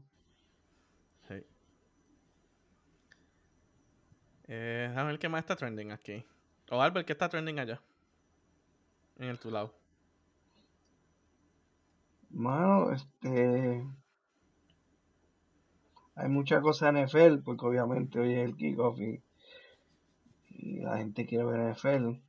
[1.29, 1.35] Sí.
[4.49, 6.25] Eh, déjame ver qué más está trending aquí.
[6.71, 7.81] O Albert, ¿qué está trending allá?
[9.19, 9.75] En el tu lado.
[12.31, 13.87] Mano, este.
[16.15, 19.23] Hay mucha cosa en NFL, porque obviamente hoy es el kickoff y,
[20.51, 22.21] y la gente quiere ver NFL.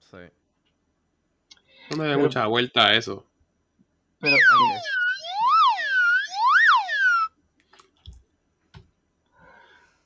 [0.00, 0.16] Sí.
[1.90, 3.26] No me da Pero- mucha vuelta a eso.
[4.20, 4.36] Pero,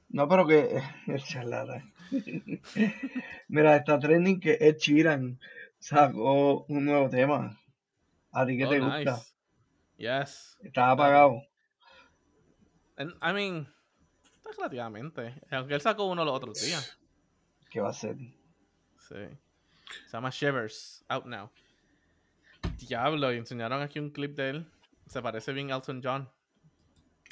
[0.08, 0.82] no, pero que.
[3.48, 5.40] Mira, está trending que Ed Sheeran
[5.78, 7.58] sacó un nuevo tema.
[8.32, 9.20] ¿A ti qué Oh, te gusta?
[9.96, 10.56] Yes.
[10.62, 11.42] Estaba apagado.
[12.96, 13.68] And, I mean,
[14.36, 15.34] está relativamente.
[15.50, 16.96] Aunque él sacó uno los otros días.
[17.70, 18.16] ¿Qué va a ser?
[18.98, 19.16] Sí.
[20.06, 21.04] Se llama Shivers.
[21.08, 21.50] Out now.
[22.78, 24.70] Diablo, y enseñaron aquí un clip de él.
[25.06, 26.28] Se parece bien a Elton John.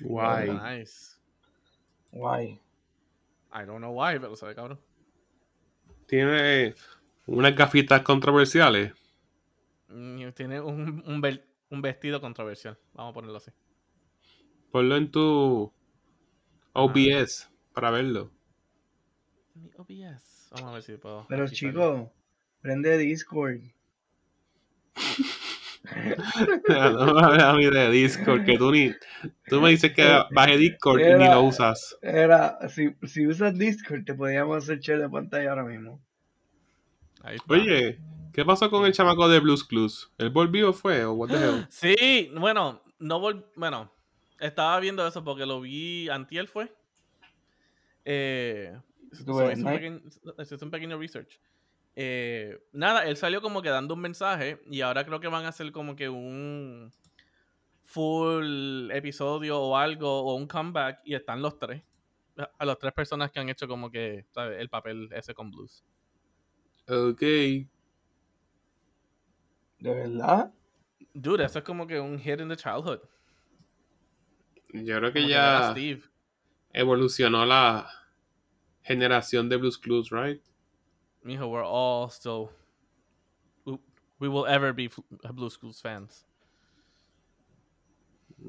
[0.01, 0.51] Guay.
[0.51, 1.17] Nice.
[2.11, 2.61] Guay.
[3.55, 4.81] I don't know why, pero se ve cabrón.
[6.07, 6.75] Tiene
[7.27, 8.93] unas gafitas controversiales.
[9.89, 11.41] Mm, Tiene un, un,
[11.71, 12.79] un vestido controversial.
[12.95, 13.51] Vamos a ponerlo así.
[14.71, 15.73] Ponlo en tu
[16.73, 18.31] OBS para verlo.
[19.55, 20.49] Mi OBS.
[20.53, 21.27] Vamos a ver si puedo.
[21.29, 22.13] Pero chico,
[22.61, 23.61] prende Discord.
[26.69, 28.93] no me hables a mí de Discord, que tú ni.
[29.47, 31.97] Tú me dices que baje Discord y ni lo usas.
[32.03, 36.01] Era, si, si usas Discord, te podíamos hacer share de pantalla ahora mismo.
[37.23, 37.55] Ahí está.
[37.55, 37.99] Oye,
[38.33, 40.11] ¿qué pasó con el chamaco de Blues Clues?
[40.19, 41.67] ¿El volvió fue o what the hell?
[41.71, 43.93] Sí, bueno, no vol bueno,
[44.41, 46.73] estaba viendo eso porque lo vi antier fue.
[48.05, 48.77] Eh,
[49.13, 49.71] so ves, hice, un ¿no?
[49.71, 50.01] pequeño,
[50.39, 51.39] hice un pequeño research.
[51.95, 55.49] Eh, nada, él salió como que dando un mensaje y ahora creo que van a
[55.49, 56.91] hacer como que un
[57.85, 61.83] full episodio o algo o un comeback y están los tres.
[62.59, 64.59] A- las tres personas que han hecho como que, ¿sabes?
[64.59, 65.85] El papel ese con blues.
[66.89, 67.21] Ok.
[67.21, 67.69] ¿De
[69.81, 70.53] verdad?
[71.13, 73.01] Dude, eso es como que un hit in the childhood.
[74.73, 76.03] Yo creo Como que ya Steve.
[76.73, 77.87] evolucionó la
[78.83, 80.43] generación de Blues Clues, right?
[81.27, 82.51] Mijo, we're all still.
[83.65, 83.79] We,
[84.19, 84.91] we will ever be
[85.25, 86.25] uh, Blue Schools fans.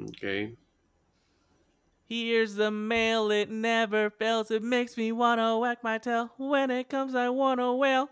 [0.01, 0.55] Ok.
[2.05, 4.51] Here's the mail, it never fails.
[4.51, 6.31] It makes me wanna whack my tail.
[6.37, 8.09] When it comes, I wanna wail.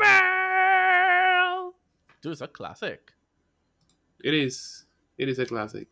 [0.00, 1.72] Mail!
[2.20, 3.12] Dude, it's a classic.
[4.22, 4.84] It is.
[5.18, 5.88] It is a classic.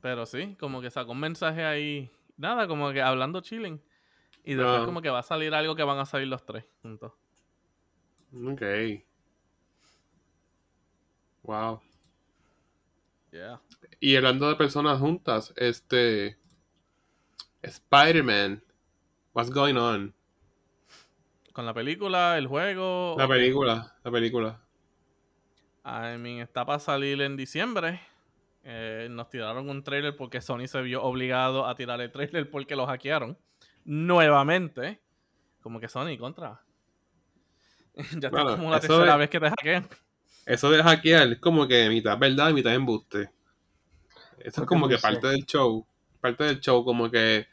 [0.00, 2.10] Pero sí, como que sacó un mensaje ahí.
[2.36, 3.80] Nada, como que hablando chilling.
[4.44, 4.84] Y después, Ah.
[4.84, 7.12] como que va a salir algo que van a salir los tres juntos.
[8.34, 8.62] Ok.
[11.42, 11.80] Wow.
[13.30, 13.60] Yeah.
[14.00, 16.36] Y hablando de personas juntas, este.
[17.62, 18.62] Spider-Man.
[19.34, 20.14] What's going on?
[21.52, 23.14] Con la película, el juego.
[23.18, 23.94] La película.
[24.02, 24.60] La película.
[25.84, 28.00] I mean, está para salir en diciembre.
[28.64, 32.76] Eh, nos tiraron un trailer porque Sony se vio obligado a tirar el trailer porque
[32.76, 33.36] lo hackearon.
[33.84, 35.00] Nuevamente.
[35.62, 36.60] Como que Sony contra.
[37.94, 39.88] ya está Bueno, como la tercera es- vez que te hackean.
[40.46, 43.30] Eso de hackear es como que mitad verdad y mitad embuste.
[44.38, 45.02] Eso es como que sé.
[45.02, 45.86] parte del show.
[46.20, 47.46] Parte del show, como que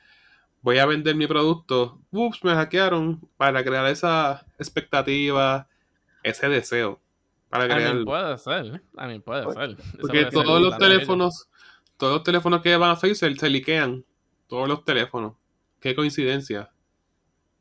[0.61, 2.01] voy a vender mi producto.
[2.11, 3.19] Ups, me hackearon.
[3.37, 5.67] Para crear esa expectativa,
[6.23, 6.99] ese deseo.
[7.49, 8.03] Para crear.
[8.05, 8.65] puede ser.
[8.65, 9.75] I mean, puede Pues, ser.
[10.01, 11.47] Porque puede todos los teléfonos,
[11.97, 14.03] todos los teléfonos que van a se, se liquean.
[14.47, 15.33] Todos los teléfonos.
[15.79, 16.71] Qué coincidencia.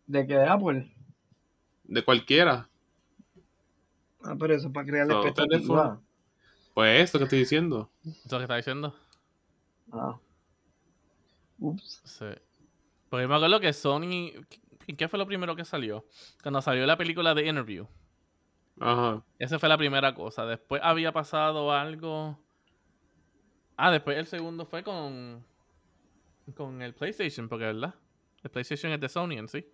[0.06, 0.92] ¿De qué de Apple?
[1.84, 2.68] De cualquiera.
[4.22, 6.00] Ah, pero eso es para crear la expectativa.
[6.74, 7.90] Pues eso que estoy diciendo.
[8.24, 8.94] ¿Eso que está diciendo?
[9.92, 10.18] Ah.
[11.58, 12.02] Ups.
[12.04, 12.26] Sí.
[13.08, 14.32] Porque me acuerdo que Sony.
[14.86, 16.06] ¿y ¿Qué fue lo primero que salió?
[16.42, 17.86] Cuando salió la película de Interview.
[18.80, 19.24] Ajá.
[19.38, 20.46] Esa fue la primera cosa.
[20.46, 22.38] Después había pasado algo.
[23.76, 25.44] Ah, después el segundo fue con.
[26.54, 27.94] Con el PlayStation, porque verdad.
[28.48, 29.66] El PlayStation es de Sony en sí.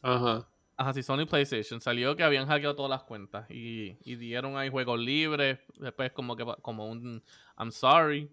[0.00, 0.48] Ajá.
[0.78, 1.78] Ajá, sí, Sony PlayStation.
[1.78, 5.58] Salió que habían hackeado todas las cuentas y, y dieron ahí juegos libres.
[5.78, 7.22] Después, como que como un
[7.58, 8.30] I'm sorry.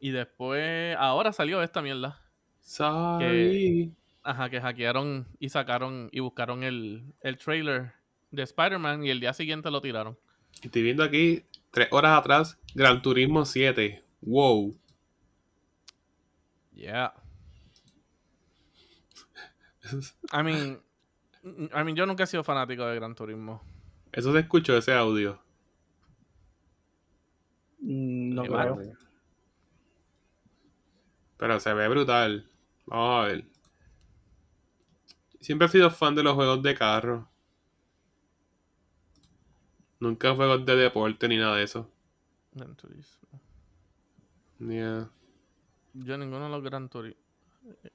[0.00, 2.22] Y después, ahora salió esta mierda.
[2.62, 3.92] Sorry.
[4.22, 7.92] Ajá, que hackearon y sacaron y buscaron el, el trailer
[8.30, 10.16] de Spider-Man y el día siguiente lo tiraron.
[10.62, 14.02] Estoy viendo aquí, tres horas atrás, Gran Turismo 7.
[14.22, 14.74] Wow.
[16.72, 17.12] Yeah.
[20.32, 20.80] I mean,
[21.74, 23.62] I mean, yo nunca he sido fanático de Gran Turismo.
[24.12, 25.40] Eso se escuchó, ese audio.
[27.80, 28.78] Mm, No creo.
[31.36, 32.46] Pero se ve brutal.
[32.86, 33.44] Vamos a ver.
[35.40, 37.28] Siempre he sido fan de los juegos de carro.
[39.98, 41.90] Nunca juegos de deporte ni nada de eso.
[42.52, 43.40] Gran Turismo.
[44.60, 45.10] Yeah.
[45.94, 47.21] Yo ninguno de los Gran Turismo.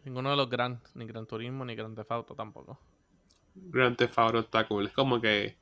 [0.04, 2.80] Ninguno de los Gran, ni Gran Turismo ni Gran Theft Auto tampoco.
[3.56, 4.88] Grand Theft Auto está cool.
[4.88, 5.58] Es como que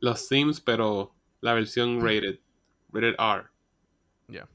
[0.00, 2.38] los Sims, pero la versión rated.
[2.92, 3.44] Rated R.
[4.28, 4.48] Ya.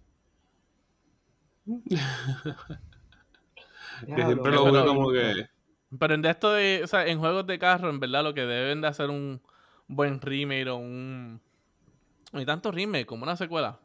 [4.05, 5.47] Que Diablo, siempre lo pero- veo como que.
[5.99, 8.45] Pero en de esto de, o sea, en juegos de carro, en verdad lo que
[8.45, 9.41] deben de hacer un
[9.87, 11.41] buen remake o un...
[12.31, 13.79] Ni tanto remake como una secuela.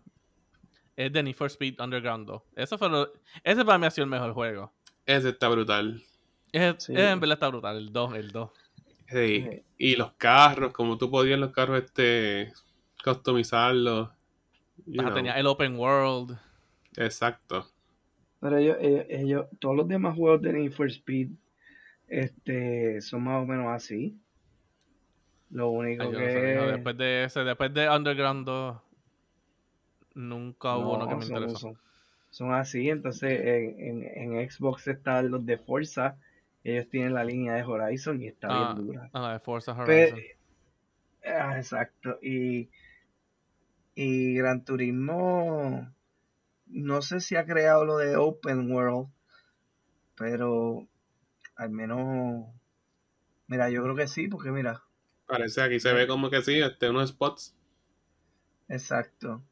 [0.96, 2.42] Es The Need for Speed Underground 2.
[2.56, 3.10] Eso fue lo-
[3.42, 4.70] Ese para mí ha sido el mejor juego.
[5.06, 6.02] Ese está brutal.
[6.52, 6.92] Ese, Sí.
[6.94, 8.50] ese en verdad está brutal, el 2, el 2.
[9.08, 9.42] Sí.
[9.42, 9.62] Sí.
[9.78, 12.52] Y los carros, como tú podías los carros este
[13.04, 14.10] customizarlos.
[15.14, 16.38] tenía el Open World.
[16.96, 17.70] Exacto.
[18.40, 21.28] Pero ellos, ellos, ellos- todos los demás juegos de Need for Speed
[22.08, 24.16] este, son más o menos así.
[25.50, 28.76] Lo único Ay, yo no que después de ese, después de Underground 2,
[30.14, 31.58] nunca hubo uno que me son, interesó.
[31.58, 31.78] son-
[32.36, 32.88] son así.
[32.90, 36.18] Entonces en, en, en Xbox están los de Forza.
[36.64, 39.10] Ellos tienen la línea de Horizon y está Ah, bien dura.
[39.12, 40.18] Ah, la de Forza Horizon.
[41.24, 42.18] ah, exacto.
[42.22, 42.68] Y,
[43.96, 45.92] y Gran Turismo,
[46.66, 49.08] no sé si ha creado lo de Open World,
[50.16, 50.88] pero
[51.56, 52.46] al menos,
[53.48, 54.82] mira, yo creo que sí, porque mira,
[55.26, 57.54] Parece aquí se ve como que sí, este, unos spots.
[58.68, 59.42] exacto.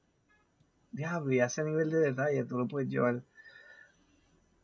[0.93, 3.23] Diablo, y a ese nivel de detalle tú lo puedes llevar.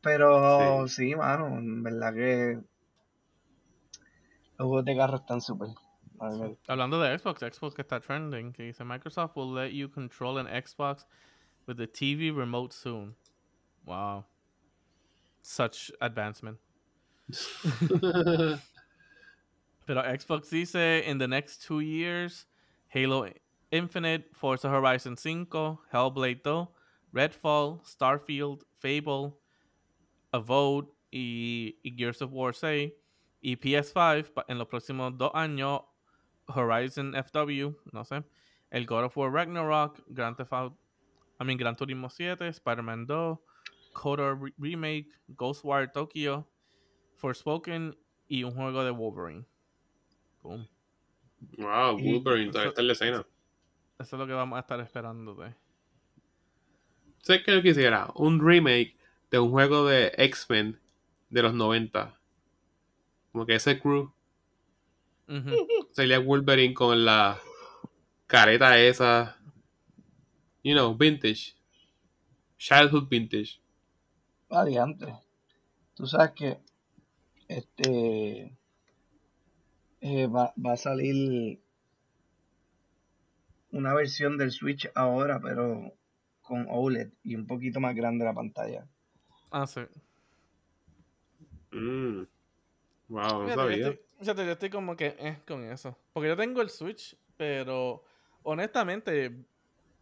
[0.02, 2.60] Pero sí, mano, en verdad que
[4.58, 5.68] los juegos de carro están súper.
[6.66, 10.46] Hablando de Xbox, Xbox que está trending, que dice Microsoft will let you control an
[10.46, 11.06] Xbox
[11.66, 13.14] with the TV remote soon.
[13.84, 14.24] Wow.
[15.42, 16.58] Such advancement.
[19.86, 22.46] Pero Xbox dice in the next two years,
[22.88, 23.24] Halo
[23.70, 26.68] Infinite, Forza Horizon 5, Hellblade 2,
[27.12, 29.34] Redfall, Starfield, Fable,
[30.32, 32.92] Avowed y, y Gears of War 6
[33.40, 35.80] y PS5 pa- en los próximos dos años
[36.48, 38.24] Horizon FW, no sé,
[38.70, 40.76] el God of War Ragnarok, Grand Theft Auto,
[41.40, 43.38] I mean Gran Turismo 7, Spider-Man 2,
[43.92, 46.46] KOTOR Re- Remake, Ghostwire Tokyo,
[47.16, 47.96] Forspoken
[48.28, 49.44] y un juego de Wolverine.
[50.42, 50.66] Boom.
[51.58, 53.26] wow, Y- Wolverine todavía está en la escena.
[53.98, 55.54] Eso es lo que vamos a estar esperando de.
[57.22, 58.08] ¿Sabes qué yo quisiera?
[58.14, 58.96] Un remake
[59.30, 60.78] de un juego de X-Men
[61.30, 62.18] de los 90.
[63.32, 64.12] Como que ese crew
[65.28, 65.50] Ujú.
[65.92, 67.38] sería Wolverine con la
[68.26, 69.36] careta esa.
[70.62, 71.54] You know, vintage.
[72.58, 73.60] Childhood vintage.
[74.48, 75.14] variante.
[75.94, 76.58] Tú sabes que
[77.48, 78.56] este
[80.00, 81.60] eh, va, va a salir
[83.70, 85.92] una versión del Switch ahora, pero
[86.42, 88.86] con OLED y un poquito más grande la pantalla.
[89.50, 89.80] Ah, sí.
[91.72, 92.26] Mm.
[93.08, 93.88] Wow, no Fíjate, yo sabía.
[93.88, 95.96] estoy, fíjate, yo estoy como que eh, con eso.
[96.12, 98.04] Porque yo tengo el Switch, pero
[98.42, 99.44] honestamente,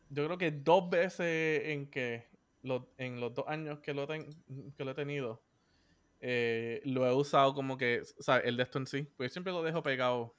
[0.08, 2.26] yo creo que dos veces en que
[2.62, 4.28] lo- en los dos años que lo, ten-
[4.76, 5.42] que lo he tenido,
[6.20, 9.02] eh, lo he usado como que, o sea, el de esto en sí.
[9.16, 10.36] Porque siempre lo dejo pegado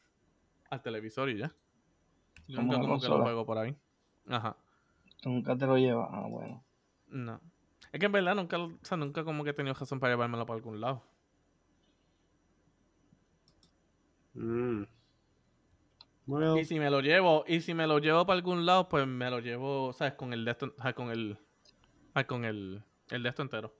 [0.70, 1.56] al televisor y ya.
[2.48, 3.76] Como nunca como que lo juego por ahí.
[4.28, 4.56] Ajá.
[5.22, 6.10] Tú nunca te lo llevas.
[6.12, 6.64] Ah, bueno.
[7.08, 7.42] No.
[7.92, 10.46] Es que en verdad nunca, o sea, nunca como que he tenido razón para llevármelo
[10.46, 11.04] para algún lado.
[14.34, 14.84] Mm.
[16.28, 19.08] Well, Y si me lo llevo, y si me lo llevo para algún lado, pues
[19.08, 20.14] me lo llevo, ¿sabes?
[20.14, 21.40] Con el de esto, ah, con el,
[22.14, 23.74] ah, con el, el de esto entero.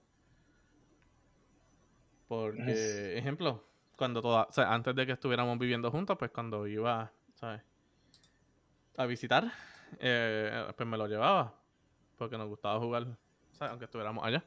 [2.28, 3.64] Porque, ejemplo,
[3.98, 7.62] cuando toda, o sea, antes de que estuviéramos viviendo juntos, pues cuando iba, ¿sabes?
[8.98, 9.52] A visitar,
[10.00, 11.54] eh, pues me lo llevaba.
[12.18, 13.06] Porque nos gustaba jugar,
[13.54, 13.72] ¿sabes?
[13.72, 14.44] Aunque estuviéramos allá.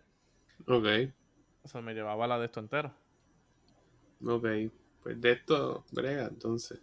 [0.66, 0.86] ok,
[1.62, 2.92] O sea, me llevaba la de esto entero.
[4.26, 4.46] ok.
[5.02, 6.78] Pues de esto, brega, entonces.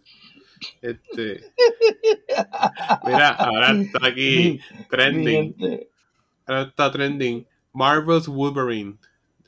[0.82, 1.52] Este.
[3.06, 4.58] Mira, ahora está aquí
[4.90, 5.54] trending.
[6.46, 7.46] Ahora está trending.
[7.72, 8.98] Marvel's Wolverine.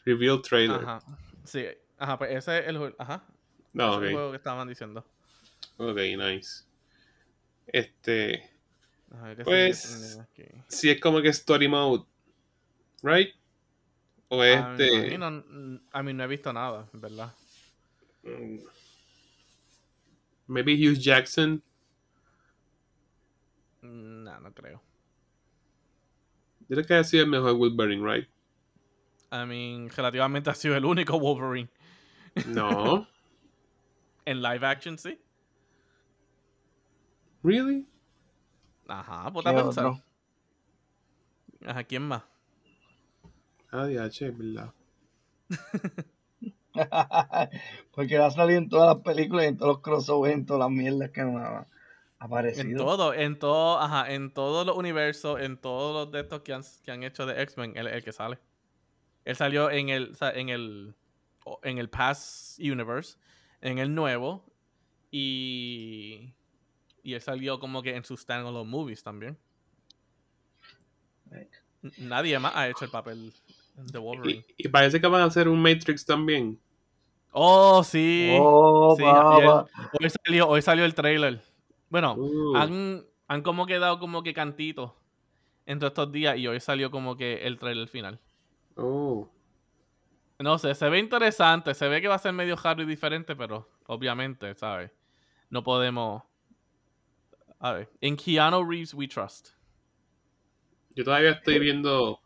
[0.04, 0.82] Reveal trailer.
[0.82, 1.00] Ajá.
[1.42, 1.66] Sí,
[1.98, 2.94] ajá, pues ese es el.
[2.98, 3.24] Ajá.
[3.72, 5.04] No, ese es el juego que estaban diciendo.
[5.78, 6.64] Ok, nice.
[7.72, 8.50] Este.
[9.36, 10.20] Que Pues.
[10.68, 12.04] Si es como que story mode.
[13.02, 13.34] ¿Right?
[14.28, 15.18] O A mí, este.
[15.18, 17.34] no, a mí no he visto nada, en ¿verdad?
[18.22, 18.58] mm,
[20.46, 21.62] Maybe Hugh Jackson.
[23.82, 24.82] No, no creo.
[26.68, 28.28] Yo creo que ha sido el mejor Wolverine, right?
[29.32, 31.70] I mean, relativamente ha sido el único Wolverine.
[32.46, 33.06] No.
[34.26, 35.18] En live action, sí.
[37.42, 37.86] Really?
[38.88, 39.92] Ajá, ponte a ¿qué pensar.
[41.66, 42.22] Ajá, ¿quién más?
[43.72, 44.72] Ah, DH, es verdad.
[47.92, 50.60] Porque él ha salido en todas las películas, y en todos los crossovers, en todas
[50.60, 51.66] las mierdas que han En
[52.18, 52.84] aparecido.
[52.84, 56.62] todo, en todo, ajá, en todos los universos, en todos los de estos que han,
[56.84, 58.38] que han hecho de X-Men, él es el que sale.
[59.24, 60.94] Él salió en el, en el,
[61.62, 63.18] en el Past Universe,
[63.60, 64.44] en el nuevo,
[65.10, 66.34] y,
[67.02, 69.38] y él salió como que en sus standalone movies también.
[71.30, 71.48] Right.
[71.98, 73.32] Nadie más ha hecho el papel
[73.76, 74.44] de Wolverine.
[74.58, 76.60] Y, y parece que van a hacer un Matrix también.
[77.32, 78.36] Oh, sí.
[78.40, 79.04] Oh, sí.
[79.04, 81.40] Hoy salió, hoy salió el trailer.
[81.88, 84.92] Bueno, Uh, han, han como quedado como que cantitos
[85.66, 88.20] en todos estos días y hoy salió como que el trailer final.
[88.76, 89.28] oh.
[90.38, 93.36] No sé, se ve interesante, se ve que va a ser medio raro y diferente,
[93.36, 94.90] pero obviamente, ¿sabes?
[95.50, 96.22] No podemos...
[97.60, 99.50] A ver, en Keanu Reeves we trust.
[100.96, 102.18] Yo todavía estoy viendo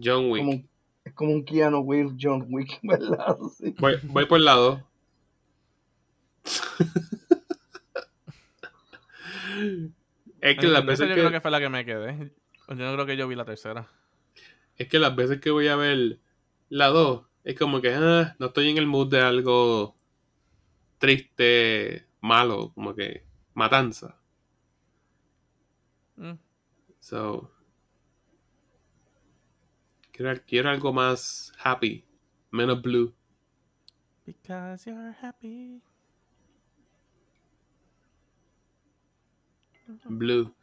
[0.00, 0.44] John Wick.
[0.44, 0.62] Como
[1.04, 3.36] es como un Keanu Reeves John Wick, ¿verdad?
[3.56, 3.74] Sí.
[3.78, 4.86] Voy, voy por el lado.
[10.40, 12.32] es que las veces yo que, creo que fue la que me quedé.
[12.68, 13.88] Yo no creo que yo vi la tercera.
[14.76, 16.20] es que las veces que voy a ver
[16.68, 19.96] la 2 es como que ah, no estoy en el mood de algo
[20.98, 24.19] triste, malo, como que matanza.
[27.00, 27.50] So
[30.12, 32.04] quiero, quiero algo más happy,
[32.50, 33.14] menos blue.
[34.24, 35.82] Because you're happy.
[40.04, 40.54] Blue.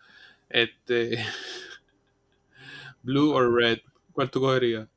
[0.49, 1.17] Este.
[3.03, 3.79] Blue o red.
[4.13, 4.87] ¿Cuál tú cogerías?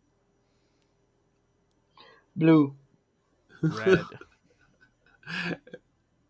[2.34, 2.76] Blue.
[3.62, 4.04] Red.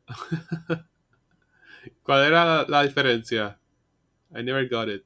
[2.02, 3.59] ¿Cuál era la, la diferencia?
[4.34, 5.04] I never got it.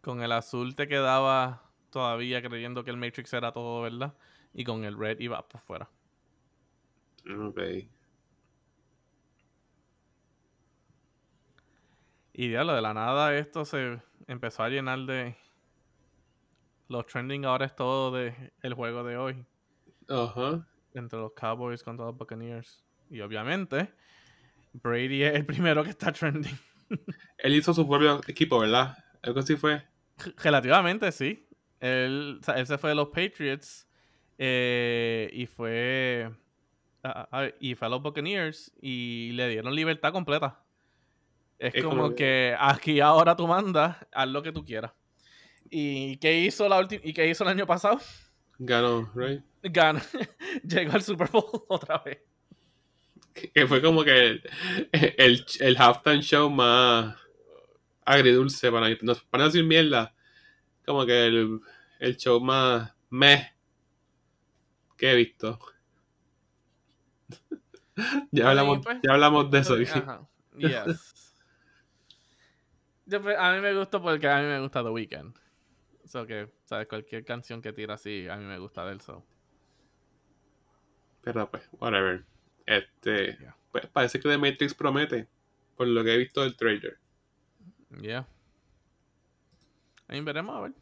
[0.00, 4.14] Con el azul te quedaba todavía creyendo que el Matrix era todo, ¿verdad?
[4.54, 5.88] Y con el red iba por fuera.
[7.30, 7.60] Ok.
[12.34, 15.36] Y diablo, de la nada esto se empezó a llenar de...
[16.88, 19.46] Los trending ahora es todo de el juego de hoy.
[20.08, 20.66] Ajá.
[20.94, 22.84] Entre los Cowboys contra los Buccaneers.
[23.10, 23.92] Y obviamente,
[24.72, 26.58] Brady es el primero que está trending.
[27.38, 28.96] Él hizo su propio equipo, ¿verdad?
[29.22, 29.82] Algo así fue.
[30.42, 31.46] Relativamente, sí.
[31.80, 33.88] Él, o sea, él se fue de los Patriots
[34.38, 36.30] eh, y fue
[37.02, 40.60] a- a- y fue a los Buccaneers y le dieron libertad completa.
[41.58, 44.92] Es, Es como, como que aquí ahora tú mandas, haz lo que tú quieras.
[45.70, 47.98] ¿Y qué hizo la y qué hizo el año pasado?
[48.58, 49.42] Ganó, right?
[49.62, 50.02] Gana.
[50.64, 52.18] Llegó al Super Bowl otra vez.
[53.54, 54.42] Que, fue como que el,
[54.92, 57.16] el, el halftime show más
[58.04, 60.14] agridulce para, no, para decir mierda.
[60.84, 61.60] Como que el,
[62.00, 63.54] el show más meh
[64.96, 65.58] que he visto.
[68.30, 68.98] ya, hablamos, pues.
[69.02, 69.74] ya hablamos de eso.
[69.74, 70.28] Ajá.
[70.56, 71.34] Yes.
[73.06, 75.34] Yo, pues, a mí me gusta porque a mí me gusta The Weeknd.
[76.04, 76.88] So que, ¿sabes?
[76.88, 79.00] Cualquier canción que tira así, a mí me gusta de él.
[79.00, 79.24] So.
[81.22, 82.24] Pero pues, whatever.
[82.66, 83.56] Este, Yeah.
[83.70, 85.28] pues parece que The Matrix promete,
[85.76, 86.98] por lo que he visto del trailer.
[88.00, 88.26] Yeah.
[90.08, 90.72] Ahí veremos a ver.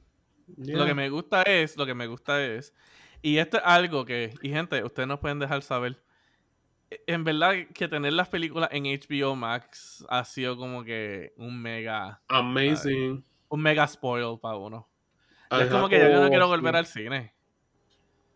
[0.56, 0.78] Yeah.
[0.78, 2.74] Lo que me gusta es, lo que me gusta es,
[3.22, 6.02] y esto es algo que, y gente, ustedes nos pueden dejar saber.
[7.06, 12.20] En verdad que tener las películas en HBO Max ha sido como que un mega,
[12.28, 13.24] Amazing.
[13.48, 14.88] un mega spoil para uno.
[15.50, 16.50] Ajá, Es como que ya yo no Oh, quiero sí.
[16.50, 17.34] volver al cine.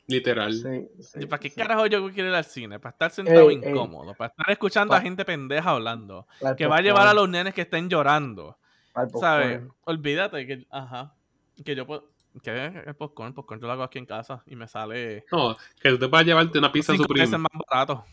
[0.07, 0.53] Literal.
[0.53, 1.57] Sí, sí, ¿Para qué sí.
[1.57, 2.79] carajo yo quiero ir al cine?
[2.79, 3.71] Para estar sentado Ey, ey.
[3.71, 6.27] incómodo, para estar escuchando a gente pendeja hablando,
[6.57, 8.59] que va a llevar a los nenes que estén llorando.
[9.19, 9.63] ¿Sabes?
[9.85, 11.15] Olvídate que, ajá,
[11.65, 12.11] que yo puedo,
[12.43, 12.51] que
[12.87, 15.89] el popcorn, el popcorn yo lo hago aquí en casa y me sale No, que
[15.91, 17.25] tú te vas a llevarte una pizza supreme.
[17.25, 18.05] veces más barato.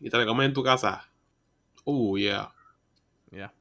[0.00, 1.04] y te la comes en tu casa.
[1.84, 2.52] Uh, yeah.
[3.30, 3.52] Ya.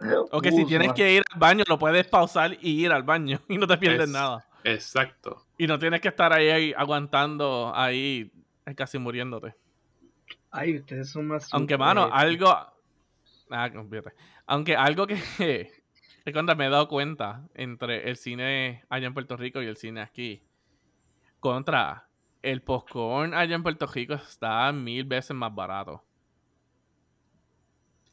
[0.32, 3.38] O que si tienes que ir al baño, lo puedes pausar y ir al baño
[3.48, 4.44] y no te pierdes Es- nada.
[4.64, 5.46] Exacto.
[5.58, 8.30] Y no tienes que estar ahí, ahí aguantando ahí
[8.66, 9.54] eh, casi muriéndote.
[10.50, 11.52] Ay, ustedes son más.
[11.52, 12.48] Aunque, super- mano, algo.
[13.50, 13.70] Ah.
[14.46, 15.16] Aunque algo que.
[16.24, 19.76] que cuando me he dado cuenta entre el cine allá en Puerto Rico y el
[19.76, 20.42] cine aquí.
[21.40, 22.06] Contra.
[22.42, 26.02] El popcorn allá en Puerto Rico está mil veces más barato.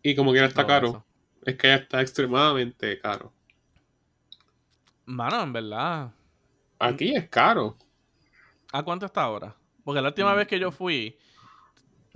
[0.04, 0.88] Y como quiera está Todo caro.
[0.88, 1.06] eso.
[1.46, 3.34] Es que ya está extremadamente caro.
[5.06, 6.12] Mano, en verdad.
[6.80, 7.78] Aquí es caro.
[8.72, 9.56] ¿A cuánto está ahora?
[9.84, 10.38] Porque la última Mm.
[10.38, 11.18] vez que yo fui,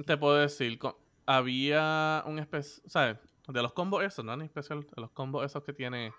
[0.05, 0.79] te puedo decir,
[1.25, 3.17] había un especial, ¿sabes?
[3.47, 6.13] De los combos esos, no ni especial, de los combos esos que tiene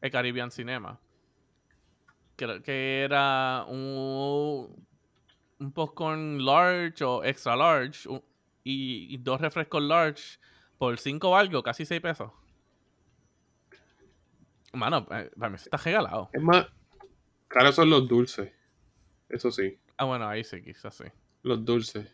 [0.00, 1.00] el Caribbean Cinema.
[2.36, 4.86] Creo que era un,
[5.58, 8.06] un popcorn large o extra large
[8.64, 10.38] y, y dos refrescos large
[10.76, 12.30] por cinco o algo, casi seis pesos.
[14.74, 16.28] Mano, eh, para mí eso está regalado.
[16.34, 16.66] Es más,
[17.48, 18.52] caros son los dulces.
[19.28, 21.04] Eso sí, Ah, bueno, ahí sí, quizás sí.
[21.42, 22.06] los dulces.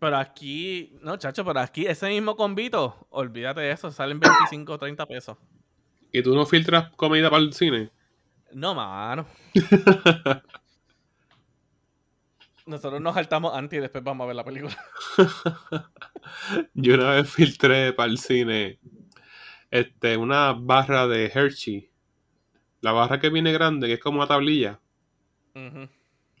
[0.00, 4.78] Pero aquí, no, chacho, pero aquí ese mismo convito, olvídate de eso, salen 25 o
[4.78, 5.36] 30 pesos.
[6.10, 7.90] ¿Y tú no filtras comida para el cine?
[8.52, 9.26] No, mano.
[12.64, 14.76] Nosotros nos saltamos antes y después vamos a ver la película.
[16.74, 18.78] Yo una vez filtré para el cine
[19.70, 21.90] este, una barra de Hershey.
[22.82, 24.80] La barra que viene grande, que es como una tablilla.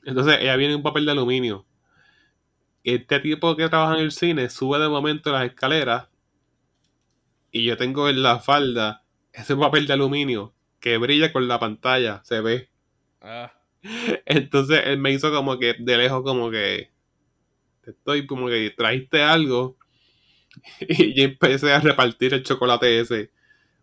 [0.04, 1.64] Entonces ella viene en un papel de aluminio.
[2.84, 6.08] Este tipo que trabaja en el cine sube de momento las escaleras
[7.52, 12.22] y yo tengo en la falda ese papel de aluminio que brilla con la pantalla,
[12.24, 12.68] se ve.
[13.20, 13.52] Ah,
[14.26, 16.90] Entonces él me hizo como que de lejos como que
[17.82, 19.76] te estoy como que trajiste algo
[20.80, 23.30] y yo empecé a repartir el chocolate ese.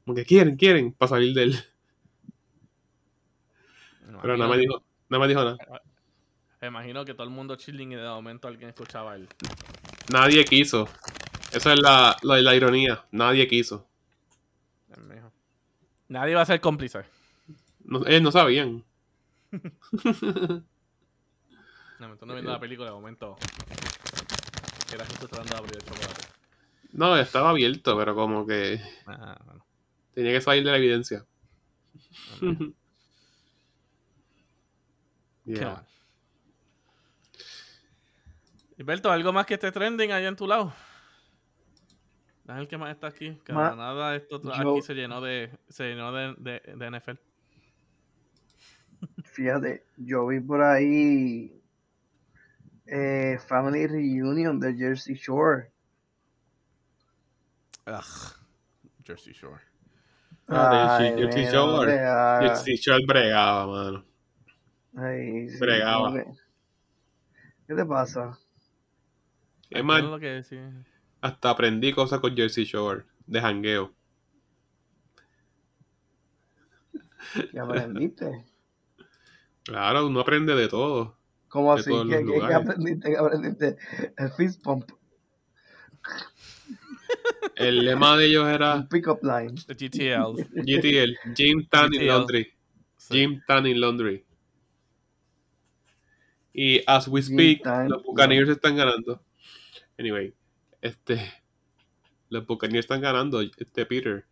[0.03, 1.55] Como que quieren, quieren, para salir de él.
[4.19, 5.57] Me Pero nada me imagino- dijo, nada me dijo nada.
[6.61, 9.27] Me imagino que todo el mundo chilling y de momento alguien escuchaba el...
[10.11, 10.89] Nadie quiso.
[11.53, 13.05] Esa es la, la, la ironía.
[13.11, 13.87] Nadie quiso.
[16.09, 16.99] Nadie va a ser cómplice.
[17.85, 18.83] No, ellos no sabían.
[19.51, 19.59] De
[21.99, 23.37] momento no viendo la película, de momento...
[24.93, 26.21] Era justo tratando de abrir el chocolate.
[26.93, 29.63] No, estaba abierto, pero como que Ah, bueno.
[30.15, 31.25] tenía que salir de la evidencia.
[35.53, 35.73] Qué Yeah.
[35.73, 35.85] mal.
[38.77, 40.71] Gilberto, ¿algo más que esté trending allá en tu lado?
[42.47, 43.35] Es el que más está aquí.
[43.45, 46.61] Que de Ma- la nada esto yo- aquí se llenó de, se llenó de, de,
[46.75, 47.19] de NFL.
[49.25, 51.61] Fíjate, yo vi por ahí
[52.87, 55.71] eh, Family Reunion de Jersey Shore.
[57.85, 58.35] Ugh.
[59.03, 59.61] Jersey Shore.
[60.47, 61.99] Ah, Ay, Jersey- Shore.
[62.41, 64.05] Jersey Shore bregaba, mano.
[64.95, 66.09] Ay, sí, Bregaba.
[66.11, 66.31] como que-
[67.67, 68.37] ¿Qué te pasa?
[69.69, 70.43] Es más, que
[71.21, 73.93] hasta aprendí cosas con Jersey Shore, de jangueo.
[77.51, 78.45] ¿Qué aprendiste?
[79.63, 81.17] Claro, uno aprende de todo.
[81.49, 81.89] ¿Cómo De así?
[81.91, 83.09] todos ¿Qué, qué- aprendiste?
[83.11, 83.77] ¿Qué aprendiste?
[84.17, 84.89] El fist pump,
[87.55, 89.53] El lema de ellos era un pick-up line.
[89.67, 90.37] GTL.
[90.63, 92.07] GTL, Gym Tanning GTL.
[92.07, 92.53] Laundry.
[92.97, 93.13] Sí.
[93.13, 94.25] Gym Tanning Laundry.
[96.61, 99.23] Y as we speak, Tan- los Buccaneers están ganando.
[99.97, 100.33] Anyway,
[100.81, 101.31] este.
[102.27, 103.39] Los Buccaneers están ganando.
[103.39, 104.25] Este Peter.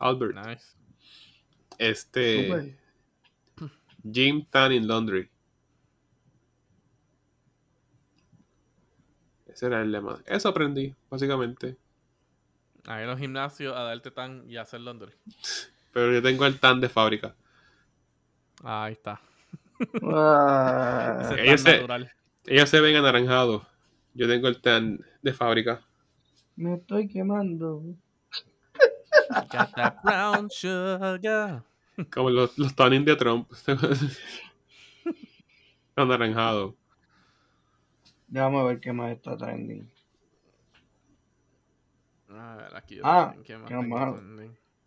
[0.00, 0.34] Albert.
[0.34, 0.76] Nice.
[1.78, 2.48] Este.
[2.48, 2.76] Súper.
[4.02, 5.30] Gym Tanning Laundry.
[9.46, 10.20] Ese era el lema.
[10.26, 11.76] Eso aprendí, básicamente.
[12.88, 15.12] A ir a los gimnasios a darte tan y a hacer laundry.
[15.92, 17.36] Pero yo tengo el tan de fábrica.
[18.64, 19.20] Ahí está.
[20.02, 22.10] Ah, ellos es tan se-.
[22.46, 23.62] Ellos se ven anaranjados.
[24.14, 25.80] Yo tengo el tan de fábrica.
[26.56, 27.82] me estoy quemando.
[29.28, 31.62] Got that brown sugar.
[32.10, 33.50] Como los, los tanning de Trump.
[35.96, 36.76] Anaranjado.
[38.28, 39.90] Déjame ver qué más está trending.
[42.28, 43.00] A ver, aquí.
[43.02, 44.20] Ah, ¿qué más?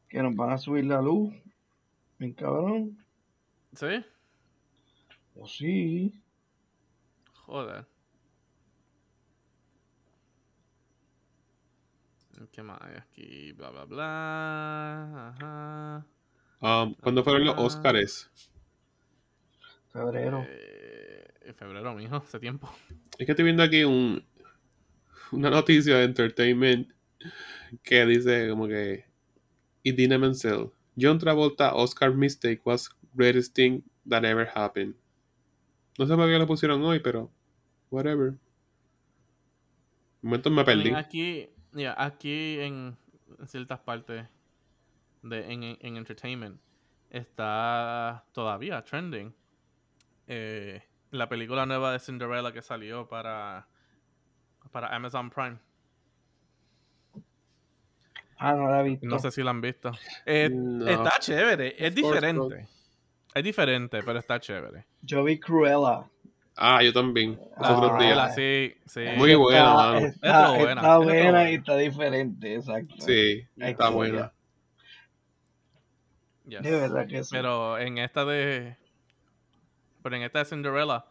[0.07, 1.33] Que nos van a subir la luz.
[2.17, 2.97] Bien cabrón.
[3.73, 4.03] ¿Sí?
[5.39, 6.21] O sí.
[7.45, 7.85] Joder.
[12.51, 13.51] ¿Qué más hay aquí?
[13.53, 15.29] Bla, bla, bla.
[15.29, 16.05] Ajá.
[16.61, 17.55] Um, ¿Cuándo fueron los.
[17.57, 18.29] Oscars?
[19.91, 20.45] Febrero.
[20.47, 22.69] Eh, en febrero, mijo, hace tiempo.
[23.17, 24.23] Es que estoy viendo aquí un
[25.31, 26.91] una noticia de entertainment
[27.83, 29.05] que dice como que
[29.83, 34.95] Idina Menzel, John Travolta Oscar mistake was greatest thing that ever happened.
[35.99, 37.29] No sé por qué lo pusieron hoy, pero
[37.91, 38.29] whatever.
[38.29, 38.39] Un
[40.21, 40.93] momento me perdí.
[40.93, 42.97] Aquí, yeah, aquí en,
[43.37, 44.25] en ciertas partes
[45.23, 46.57] de, en, en entertainment
[47.09, 49.35] está todavía trending
[50.27, 50.81] eh,
[51.11, 53.67] la película nueva de Cinderella que salió para,
[54.71, 55.57] para Amazon Prime.
[58.37, 59.05] Ah, no la he visto.
[59.05, 59.91] No sé si la han visto.
[60.25, 60.87] Eh, No.
[60.87, 62.69] Está chévere, es diferente.
[63.33, 64.85] Es diferente, pero está chévere.
[65.01, 66.05] Yo vi Cruella.
[66.57, 67.39] Ah, yo también.
[67.99, 68.35] Días.
[68.35, 69.05] sí, sí.
[69.15, 69.97] Muy buena, está, mano.
[69.99, 71.51] Está, Está buena, está está buena buena.
[71.51, 72.95] y está diferente, exacto.
[72.99, 74.33] Sí, está buena.
[76.47, 76.63] Yes.
[76.63, 77.29] De verdad que sí.
[77.31, 78.75] Pero en esta de.
[80.01, 81.05] Pero en esta de Cinderella,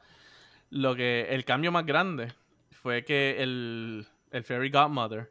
[0.71, 1.29] lo que.
[1.31, 2.33] El cambio más grande
[2.73, 4.07] fue que el.
[4.31, 5.31] El Fairy Godmother.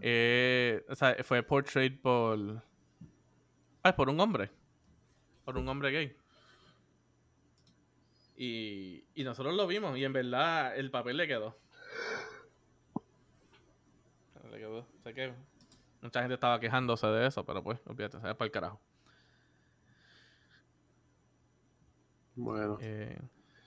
[0.00, 2.62] eh, o sea, fue portrayed por.
[3.84, 4.50] Ay, por un hombre.
[5.44, 6.16] Por un hombre gay.
[8.36, 9.96] Y, y nosotros lo vimos.
[9.98, 11.56] Y en verdad, el papel le quedó.
[14.50, 14.86] Le quedó.
[15.02, 15.32] Sé que
[16.00, 18.80] mucha gente estaba quejándose de eso, pero pues, olvídate, se para el carajo.
[22.34, 22.78] Bueno.
[22.80, 23.18] Eh,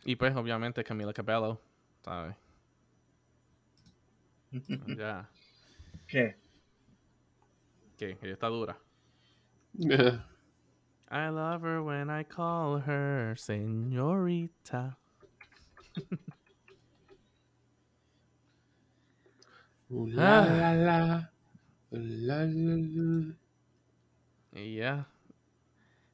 [0.04, 1.60] y pues, obviamente, Camila Cabello,
[2.04, 2.36] ¿sabes?
[4.98, 5.30] Ya,
[6.08, 6.38] ¿Qué?
[7.98, 8.78] que ella está dura.
[11.10, 14.98] I love her when I call her señorita.
[19.90, 21.32] Uh, la, la, la.
[21.92, 23.36] La, la, la.
[24.54, 25.08] Y ya.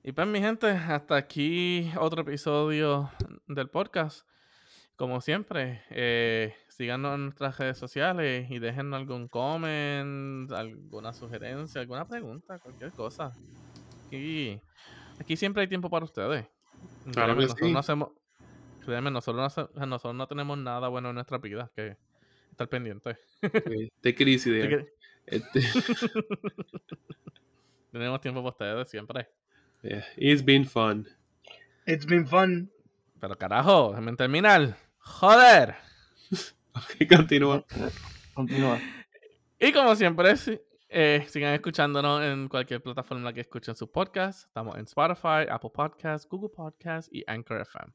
[0.04, 3.10] Y pues, mi gente, hasta aquí otro episodio
[3.48, 4.28] del podcast.
[4.98, 12.08] Como siempre, eh, síganos en nuestras redes sociales y déjenos algún comment, alguna sugerencia, alguna
[12.08, 13.34] pregunta, cualquier cosa.
[14.12, 14.60] Aquí,
[15.20, 16.46] aquí siempre hay tiempo para ustedes.
[17.14, 17.74] Claro que nosotros sí.
[17.74, 18.10] no hacemos,
[18.86, 21.96] créanme, nosotros no, hace- nosotros no tenemos nada bueno en nuestra vida que
[22.50, 23.18] estar pendiente.
[23.42, 23.42] Sí,
[24.02, 24.88] que
[25.28, 25.62] Este,
[27.92, 29.28] tenemos tiempo para ustedes siempre.
[29.84, 31.08] yeah, It's been fun.
[31.86, 32.72] It's been fun.
[33.20, 34.78] Pero carajo, déjenme terminar.
[35.00, 35.76] Joder.
[36.74, 37.66] Ok, continúa.
[38.34, 38.80] Continúa.
[39.60, 40.58] Y como siempre, si-
[40.92, 44.46] eh, sigan escuchándonos en cualquier plataforma en la que escuchen sus podcasts.
[44.46, 47.94] Estamos en Spotify, Apple Podcasts, Google Podcasts y Anchor FM.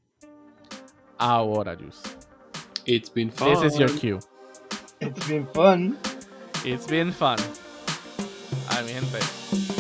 [1.19, 2.03] Ahora, Juice.
[2.87, 3.55] It's been fun.
[3.55, 4.19] This is your cue.
[5.01, 5.99] It's been fun.
[6.65, 7.39] It's been fun.
[8.71, 9.76] Ay, mi gente.